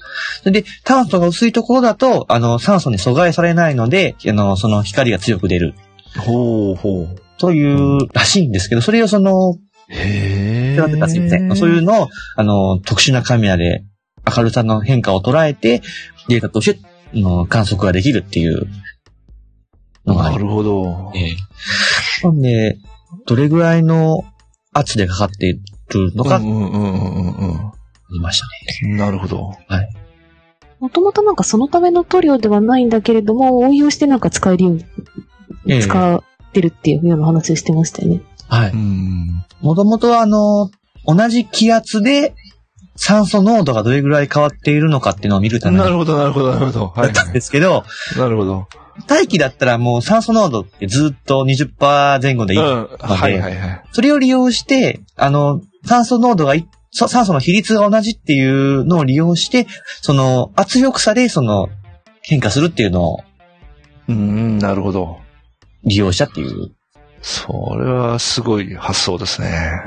[0.44, 5.74] で、炭素が薄いところだと、あの、酸素に阻害されないので、あの、その光が強く出る。
[6.18, 7.16] ほうほう。
[7.38, 9.56] というらしいんですけど、それをその、
[9.90, 11.08] へえ。
[11.08, 11.56] すいません。
[11.56, 13.84] そういうのを、あの、特殊なカメラで
[14.36, 15.82] 明るさの変化を捉えて、
[16.28, 16.80] データとして、
[17.14, 18.66] あの観測ができるっていう
[20.14, 21.12] なるほど。
[21.14, 21.36] ええ
[22.24, 22.78] なんで、
[23.26, 24.24] どれぐらいの
[24.72, 27.72] 圧でかかっているのか、あうんうんうんうんうん
[28.10, 28.46] りました
[28.86, 28.92] ね。
[28.92, 28.96] うん。
[28.96, 29.52] なるほど。
[30.80, 34.80] もともとなんかそのための塗料ではないんだけれども、応用してなんか使えるよう
[35.66, 38.20] ええに使ってるっていうような話をしてましたよね。
[38.48, 38.70] はい。
[38.70, 39.44] うん。
[39.60, 40.70] もともとはあの、
[41.04, 42.34] 同じ気圧で
[42.98, 46.88] 酸素濃度がどれぐらい変わっているのかっていうのを見るためになるほど、なるほど、なるほど。
[46.88, 47.12] はい。
[47.12, 47.84] だったんですけど、
[48.16, 48.66] なるほど。
[49.06, 52.60] 大気だったらもう酸素濃度ってずっと20%前後でいい。
[52.60, 52.88] うん。
[52.98, 53.82] はいはいはい。
[53.92, 56.54] それを利用して、あの、酸素濃度が
[56.92, 59.66] 酸素の比率が同じっていうのを利用して、
[60.02, 61.68] その圧力差でその
[62.22, 63.20] 変化するっていうのを
[64.08, 65.18] うん、なるほど。
[65.84, 66.72] 利用したっていう。
[67.20, 69.82] それはすごい発想ですね。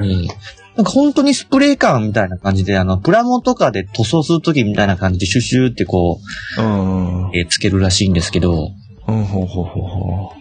[0.81, 6.19] なんか本当にスプレー感みたいな感じで、あの、プラモとかで塗装するときみたいな感じでシュシューってこ
[6.57, 6.65] うん。
[6.65, 8.69] うん、う、えーつけるらしいんですけど、
[9.01, 10.33] ほうほうほうほ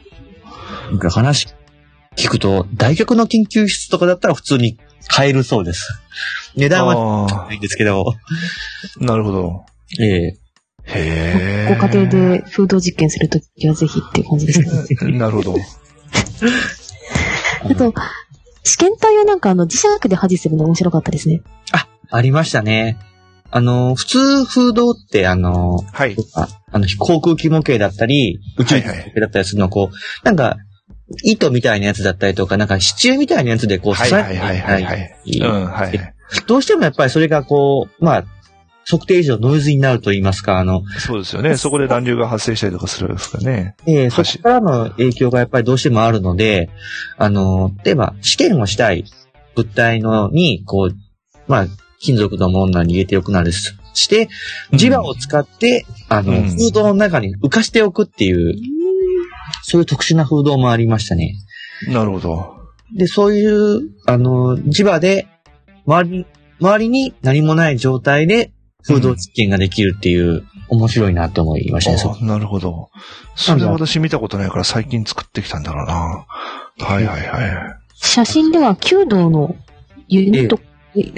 [0.93, 1.47] なんか話
[2.16, 4.78] 聞くと、大学の研究室とかだったら普通に
[5.09, 5.93] 買えるそうです。
[6.57, 6.68] 値う。
[6.70, 9.66] 段はあないんですけど、あ、なるほど。
[10.01, 10.38] ええへ
[10.86, 11.76] え。
[11.78, 14.61] ご家庭で風土実験するときはぜひっていう感じです
[15.05, 15.12] ね。
[15.18, 15.55] なるほど。
[17.62, 17.93] あと、
[18.63, 21.43] 試験体をなんかあの磁石で保持するの面白かったですね。
[22.11, 22.99] ありましたね。
[23.53, 26.17] あの、普通風洞って、あの、はい。
[26.35, 30.57] ああの、航空機模型だったり、宇宙機模型だったりするのをこう、なんか、
[31.25, 34.99] 糸みたいなやつだったりとか、なんか支柱みたいなやつでこう、はいはいはいはいはい。
[35.27, 36.15] 支えていうん、はい。
[36.47, 38.25] どうしてもやっぱりそれがこう、まあ、
[38.91, 41.57] 測定以上ノイズになると言いますか、あの、そうですよね。
[41.57, 43.76] そこで乱流が発生したりとかするわけですからね。
[43.86, 46.70] えー、そ橋こからの影響がやっぱりどうしてもあるので、
[47.16, 49.05] あの、例えば試験をしたい
[49.55, 50.97] 物体のに、こう、
[51.47, 51.66] まあ、
[52.01, 54.28] 金属のものに入れておくなりしして、
[54.72, 58.55] 磁場を使って、あの、うんフードの中に浮かしておくっていう、
[59.62, 61.34] そういう特殊なフードもありましたね。
[61.88, 62.57] なるほど。
[62.97, 65.26] で、そういう、あの、磁場で、
[65.86, 66.26] 周りに、
[66.61, 68.53] 周りに何もない状態で、
[68.87, 72.26] 風土実験ができるっていう、面白いなと思いましたね。
[72.26, 72.91] なるほど。
[73.35, 76.26] それは私見たことないから最近作ってきたんだろうな。
[76.87, 77.76] はいはいはい。
[77.95, 79.57] 写真では弓道の
[80.09, 80.61] ユニット、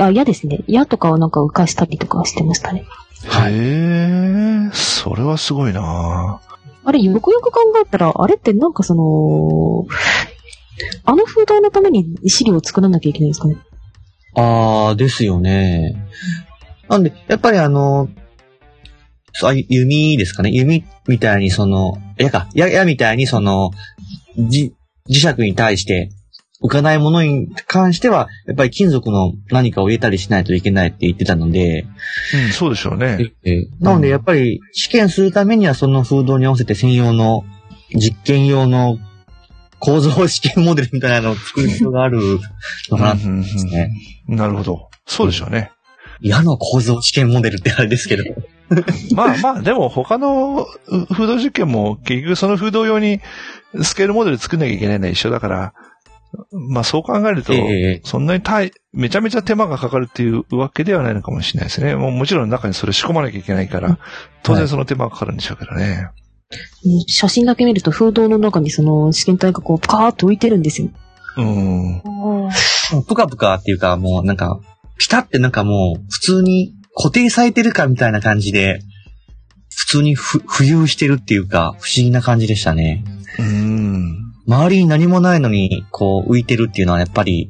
[0.02, 0.60] あ、矢ですね。
[0.66, 2.84] 矢とかをなんか浮かしたりとかしてましたね。
[3.26, 6.40] はいへえ、それはすごいな。
[6.84, 9.86] あれ、よくよく考えたら、あれってなんかその、
[11.04, 13.56] あの風洞のために資料を作らなきゃいけないんですかね？
[14.34, 15.94] ああ、ですよね。
[16.92, 18.10] なんで、やっぱりあの、
[19.32, 20.50] そうあ弓ですかね。
[20.50, 23.70] 弓みたいにその、矢か、矢、矢みたいにその、
[24.36, 24.74] じ
[25.08, 26.10] 磁石に対して
[26.62, 31.86] 浮かないものに関しては、やっぱり金属の何かを入れたりしないといけないって言ってたので、
[32.46, 33.32] うん、そうでしょうね。
[33.80, 37.44] なのでやっぱり試験するためにはその風洞に合わせて専用の
[37.94, 38.98] 実験用の
[39.78, 42.20] 構造試験モデルみたいなのを作る必要がある
[42.90, 43.26] のかなと
[44.28, 44.36] う。
[44.36, 44.90] なるほど。
[45.06, 45.72] そうでしょうね。
[46.22, 48.24] 矢の構造試験モデルってあれですけど。
[49.14, 53.20] まあまあ、でも他のう風洞実験も結局その風洞用に
[53.82, 55.74] スケールモデル作んなきゃいけないのは一緒だから、
[56.52, 61.94] まあそう考えると、ええそんなに大、めちゃめちゃ手間がかかるっていうわけではないのかもしれないですね。
[61.94, 63.98] もうもちろん中にそれ仕込まなきゃいけないから、
[64.42, 66.08] 当然その手間がかかるんでしょうけどね。
[66.08, 66.22] うん
[67.06, 70.88] 写真だけ見ると風洞の中にその試験体がこう、パカーっと浮いてるんですよ。
[71.36, 72.02] うん。
[73.06, 74.60] ぷかぷかっていうかもうなんか、
[74.98, 78.80] ピタってなんかもう普通に固定されてるかみたいな感じで、
[79.74, 83.04] 普通にふ浮遊してるっていうか、不思議な感じでしたね。
[83.38, 84.18] うん。
[84.46, 87.48] 周りに何もないのに、こう浮いてるっていうのはやっぱり、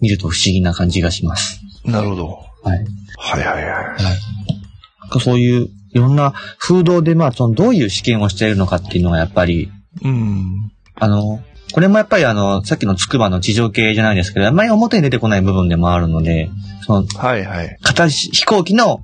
[0.00, 1.60] 見ると不思議な感じがします。
[1.84, 2.26] なるほど。
[2.62, 2.84] はい。
[3.18, 5.20] はいはいはい。
[5.20, 9.70] そういう、いろんな風洞で、まあ、その、どういう試験をしているのかっていうのはやっぱり、
[10.02, 10.72] うん。
[10.94, 11.42] あの、
[11.72, 16.50] これもやっぱりあの、さっきの筑波の地上系じゃないですけど、あんまり表に出てこない部分でもあるので、
[16.86, 17.78] その、はいはい。
[17.82, 19.00] 形、飛行機の、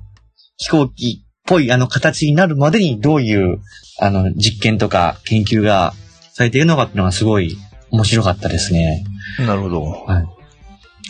[0.57, 3.59] 飛行機っぽいあの形になるまでにどういう、
[3.99, 5.93] あの、実験とか研究が
[6.33, 7.57] されているのかっていうのがすごい
[7.91, 9.03] 面白かったですね。
[9.39, 10.05] なるほど。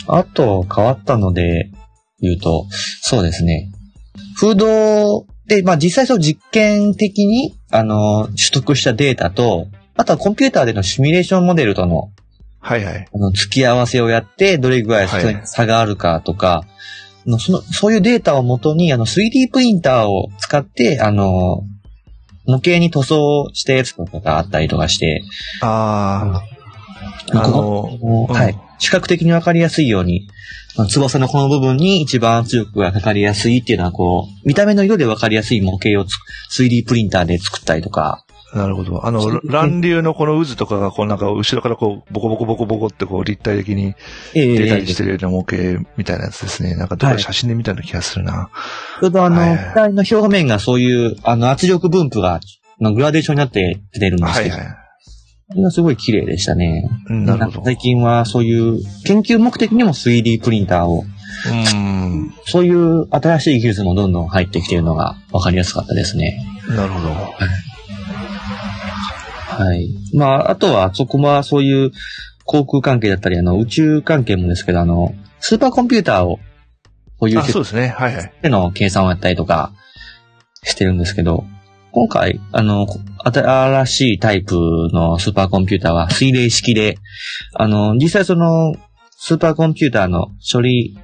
[0.07, 1.71] あと、変わったので
[2.21, 2.65] 言うと、
[3.01, 3.69] そうですね。
[4.39, 9.67] 風洞で、まあ実際その実験的に、あの、取得したデータと、
[9.99, 12.09] あとはコンピューターでのシミュレーションモデルとの、
[12.61, 13.07] はいはい。
[13.13, 16.63] あの、付き合わせをやって、どれぐらいはい差があるかとか、
[17.27, 21.63] あのその、そういうデータをもとに、あの、3D プリンターを使って、あの、
[22.45, 25.21] 模型に塗装したやつとかがあったりとかして、
[25.61, 26.41] あ
[27.33, 28.57] あ、あこの、うんこはい。
[28.77, 30.29] 視覚的にわかりやすいように、
[30.87, 36.15] 翼のこの部分に一番圧力がかかりやすいっていうのは、こう、見た目の色でわかりやすい模型をつ
[36.57, 38.23] 3D プリンターで作ったりとか、
[38.53, 39.05] なるほど。
[39.05, 43.93] あの、乱流のこの渦とかが、こうなんか後ろからこう、ボコボコボコボコってこう立体的に
[44.33, 46.75] え出たりしてるような模型みたいなやつですね。
[46.75, 48.49] なんかどっか写真で見たような気がするな。
[49.01, 52.39] ちょうどあの、はい機体の表面がそういう、あの、圧力分布が、
[52.81, 54.75] のグラデーションになって出てるんですけど、はいはい。
[55.51, 56.89] それがすごい綺麗でしたね。
[57.09, 57.65] うんなるほど。
[57.65, 62.33] 最近はそういう研究目的にも 3D プリンターを、うん。
[62.45, 66.43] そういう新しい技術もどんどん入ってきているのが分かりやすかったですね。
[66.69, 67.09] なるほど。
[67.09, 67.68] はい。
[70.13, 71.91] まあ、あとは、そこはそういう
[72.45, 76.39] 航空関係だったり、あの、宇宙関係もですけど、あの、スーパーコンピューターを
[77.17, 77.89] 保有あ、してそうですね。
[77.89, 78.33] はいはい。
[78.41, 79.73] での計算をやったりとか
[80.63, 81.45] してるんですけど、
[81.91, 82.87] 今回、あの、
[83.23, 84.55] 新しいタイプ
[84.93, 86.97] のスーパーコンピューターは水冷式で、
[87.55, 88.75] あの、実際その、
[89.17, 90.97] スーパーコンピューターの処理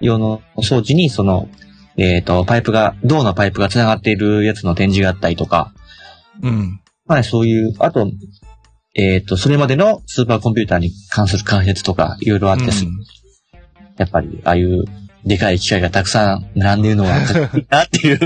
[0.00, 1.48] 用の装置に、その、
[1.96, 5.72] えっ、と、パイプが、銅のパイプが繋がっているやつの展示があったりとか、
[6.42, 6.80] うん。
[7.06, 8.10] まあそういう、あと、
[8.94, 12.70] えっ、と、それまでのスーパーコンピューターに関する関節とか、いろいろあって、うん
[13.96, 14.84] やっぱり、ああいう、
[15.24, 18.18] でかい機械がたくさん並んでいるのが かっこいいなっていう。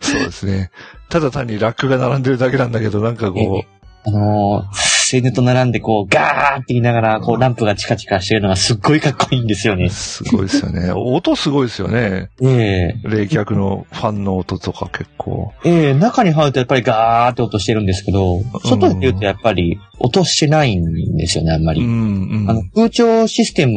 [0.00, 0.70] そうですね。
[1.10, 3.64] ただ単にラックが並んでるだけなんだけど、なんかこ
[4.04, 9.88] あのー、青年と並んでこう、ガーって言いながら、こう、ランプがチカチカしてるのがすっごいかっこいいんですよう、ね。
[9.90, 10.92] すごいですよね。
[10.96, 12.30] 音すごいですよね。
[12.42, 15.52] ええ冷却のファンの音とか結構。
[15.64, 21.82] ええ中に入るとやっぱりガーって音してるんですけど、外で言うとやっぱり音してないんですよね、あんまり。
[21.82, 22.50] うん、うん。
[22.50, 23.74] あの、空調システム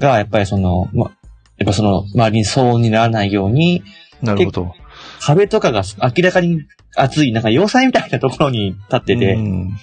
[0.00, 1.10] がやっぱりその、ま、
[1.58, 3.82] やっぱその、周りに騒音にならないように、
[4.22, 4.72] なるほど。
[5.20, 6.60] 壁とかが明らかに
[6.94, 9.76] 厚い、なんか要塞みたいなところに立ってて、うん。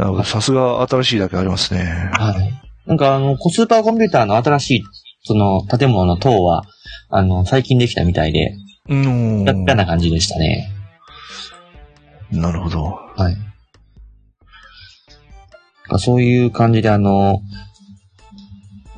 [0.00, 0.24] な。
[0.24, 2.10] さすが新しいだけありますね。
[2.12, 2.60] はい。
[2.86, 4.82] なんかあの、スーパーコンピューターの新しい、
[5.22, 6.64] その、建物の塔は、
[7.08, 8.54] あの、最近できたみたいで、
[8.88, 9.44] うん。
[9.44, 10.70] やったな感じでしたね。
[12.32, 12.82] なるほど。
[13.16, 13.36] はい。
[15.98, 17.42] そういう感じであの、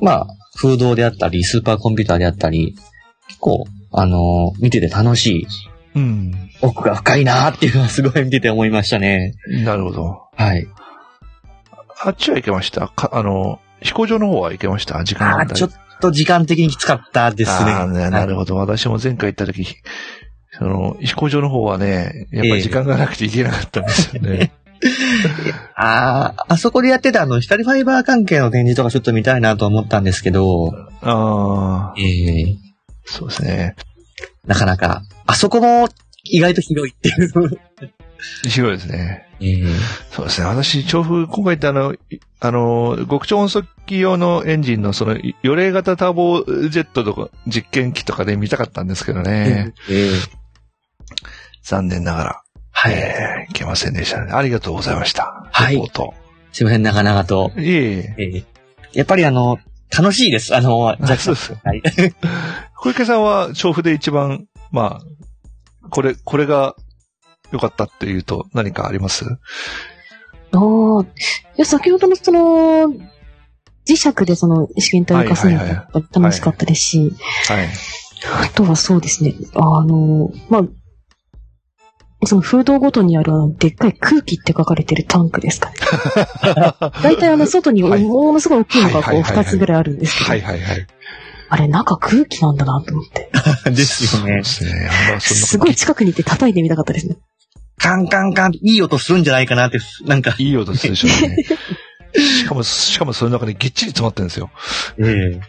[0.01, 2.75] まあ、風洞であったり、スーパーコンピューターであったり、
[3.27, 5.47] 結構、あの、見てて楽しい、
[5.95, 6.49] うん。
[6.61, 9.33] 奥が深いなーっていうのはすごい見てて思いましたね。
[9.63, 10.21] なるほど。
[10.35, 10.67] はい。
[12.05, 17.71] あっちは行けましたかあの、飛行場の方は行けました時間がああ、ちょっと時間的にきつかったですね。
[17.71, 18.55] あーねなるほほど。
[18.57, 19.77] 私も前回行った時、
[20.51, 24.51] その、飛行場の方はね、やっぱり時間がなくて行けなかったんですよね。
[25.75, 32.57] ああ、あそこでやってたあの、光ファイバー関係の展示とかちょっと見たいなと思ったんですけど、ああ、ええ
[33.05, 33.75] そうですね。
[34.45, 35.87] なかなか、あそこも
[36.25, 37.59] 意外と広いっていう。
[38.49, 39.27] 広いですね。
[39.45, 39.65] ええ
[40.11, 40.47] そうですね。
[40.47, 41.97] 私、調布、今回ってあの、い
[42.39, 49.73] あの、極超音速機用のエンジンのその、い予冷型ターボジェットとか、実験機とかで見たかったんですけどね。
[49.89, 50.09] ええ
[51.61, 52.41] 残念ながら、
[52.71, 52.93] はい。
[52.93, 54.31] えーいけませんでしたね。
[54.31, 55.47] ありがとうございました。
[55.51, 55.75] はい
[56.51, 57.51] すいません、長々と。
[57.57, 58.15] いえいえ。
[58.17, 58.43] ええ
[58.93, 59.57] やっぱりあの、
[59.95, 60.55] 楽しいです。
[60.55, 61.55] あの、あそうです。
[61.63, 61.81] はい。
[62.77, 66.75] 小池さんは調布で一番、まあ、これ、これが
[67.53, 69.25] 良かったっていうと何かあります？
[69.25, 71.05] ああ、い
[71.57, 72.87] や、先ほどのその、
[73.87, 77.13] 磁石でその試験体を浮かすのが楽しかったですし、
[77.47, 77.67] はい。
[78.43, 80.63] あとはそうですね、あの、まあ、
[82.25, 85.75] その風洞ごとにあるでっかい空気って書かれてるタンクですかね。
[87.03, 90.87] 大体あの外にはいものすごい大きいのがこうはいはいはいはい2つぐらいあるんですけど、はいはいはい。
[91.49, 93.29] あれ中空気なんだなと思って、
[93.69, 95.19] ですよねで。
[95.19, 97.17] すごい近くにいて叩いてみたかったですね。
[97.83, 100.33] カンカンカン、いい音するんじゃないかなって、なんか。
[100.39, 101.35] いい音するでしょうね。
[102.15, 104.49] しかも、しかもその中にぎっちり詰まってるんですよ。
[104.99, 105.41] ええ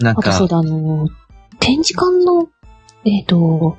[0.00, 1.08] なんかあとそう、だ、あの、
[1.58, 2.48] 展示館の、
[3.06, 3.78] えっ、と、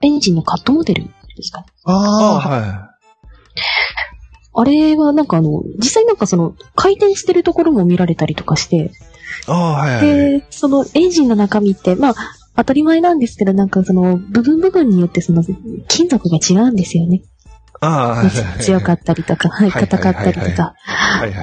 [0.00, 1.60] エンジンのカットモデルですか？
[1.60, 1.66] ね。
[1.84, 2.96] ああ、は
[4.54, 8.90] あれはなんかあの、実際なんかその、回転してるところも見られたりとかして、い。
[9.48, 10.06] ああ、はいはい。
[10.40, 12.14] で、そのエンジンの中身って、まあ、
[12.56, 15.44] 当たり前なんですけど、なんかその、部分部分によってその、
[15.88, 17.22] 金属が違うんですよね。
[17.80, 18.60] ああ。
[18.60, 20.74] 強かったりとか、はい、硬かったりとか。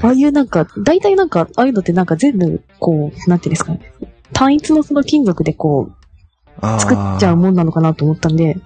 [0.02, 3.94] ああいうなんか、大体なんか、ああいうのってなんか全部、こう、なんていうんですかね。
[4.34, 8.58] 単一のその金属でこう、作っちゃうもんなのかなと思ったんで、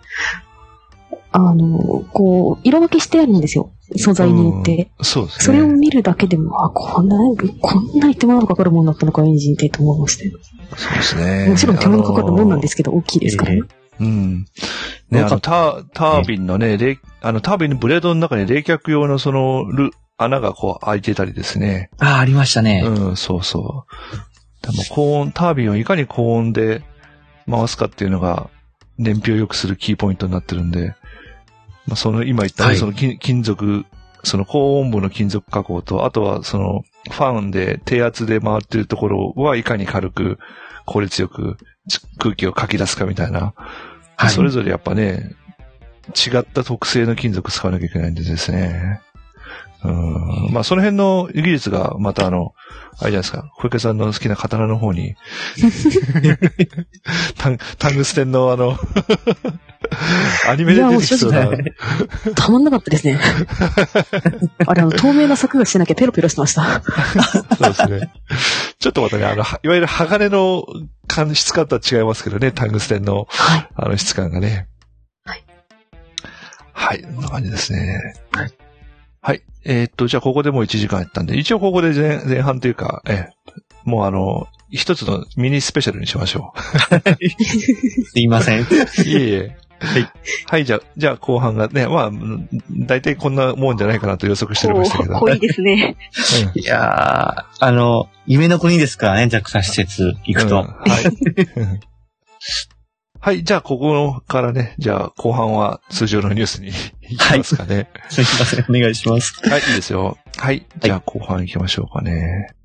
[1.32, 3.72] あの、こう、色分けしてあるんですよ。
[3.96, 4.90] 素材によって。
[5.00, 5.46] うんそうですね。
[5.46, 7.18] それを見るだけでも、あ、こんな、
[7.62, 10.38] こんな手間がかかるもんだったのか、エンジンってと思いましたよ。
[10.76, 11.50] そうですね。
[11.50, 13.62] もちろん手間がかかるもんなんですけど、大きいですからね。
[14.00, 14.46] うん。
[15.10, 21.90] ね、あの、ター、タービンのね、冷あの、タービンのブレードの中に冷却用のその、ル、穴がこう開いてたりですね。
[22.00, 22.84] ああ、ありましたね。
[22.86, 23.86] うん、そうそ
[24.64, 24.72] う。
[24.72, 26.82] でも高音、タービンをいかに高音で
[27.50, 28.50] 回すかっていうのが、
[28.98, 30.96] 燃費を良くするキーポイントになってるんで、
[31.88, 32.78] まあ、その、今言ったね、はい。
[32.78, 33.86] その金金属、
[34.24, 40.40] その高温部の金属加工と、あとはその、ファンで低圧で回ってるところはいかに軽く、
[40.86, 41.58] 効率よく
[41.88, 43.54] ち空気をかき出すかみたいな、
[44.16, 44.30] はい。
[44.30, 45.36] それぞれやっぱね、
[46.16, 49.02] 違った特性の金属使わなきゃいけないんでですね。
[49.84, 50.54] うん。
[50.54, 52.54] まあ、その辺の技術が、またあの、
[53.00, 55.16] あれじゃないですか、小池さんの好きな刀の方に、
[57.38, 58.78] タンタングステンのあの、
[60.50, 61.48] アニメで出てきそうな、
[62.36, 63.20] たまんなかったですね。
[64.66, 66.82] あれ、あの、透明な柵がしてなきゃペロペロしてました。
[66.82, 68.12] そうですね。
[68.80, 70.66] ちょっとまたね、あの、はいわゆる鋼の
[71.08, 73.70] 感質感とは違いますけどね、タングステンの、はい。
[73.76, 74.68] あの質感がね。
[75.24, 75.44] はい。
[76.74, 78.16] はい、こんな感じですね。
[78.32, 78.67] はい。
[79.28, 79.42] はい。
[79.66, 83.54] えーっと、じゃあここでもう1時間やったんで、一応ここで前前半というか、ええ
[83.84, 86.54] もうあの、一つのミニスペシャルにしましょ
[88.08, 88.62] すいません。
[88.62, 88.64] う。
[89.06, 89.58] いえいえ。
[89.82, 90.12] はい。
[90.46, 95.16] はい、じゃあ、じゃあ後半がね、まあ、うん大体こんなもんじゃないかなと予測しておりましたけど。
[95.16, 95.98] 濃いですね。
[96.56, 100.62] うんいやー、あの、夢の国ですからね、ジャクサ施設行くと。
[100.62, 101.04] うんはい。
[103.28, 106.72] はい、じゃあここからね、じゃあ後半は通常のニュースに
[107.02, 107.90] 行きますかね。
[108.08, 109.42] すいません、お願いします。
[109.50, 110.18] はい、いいですよ。
[110.38, 112.56] はい、じゃあ後半行きましょうかね。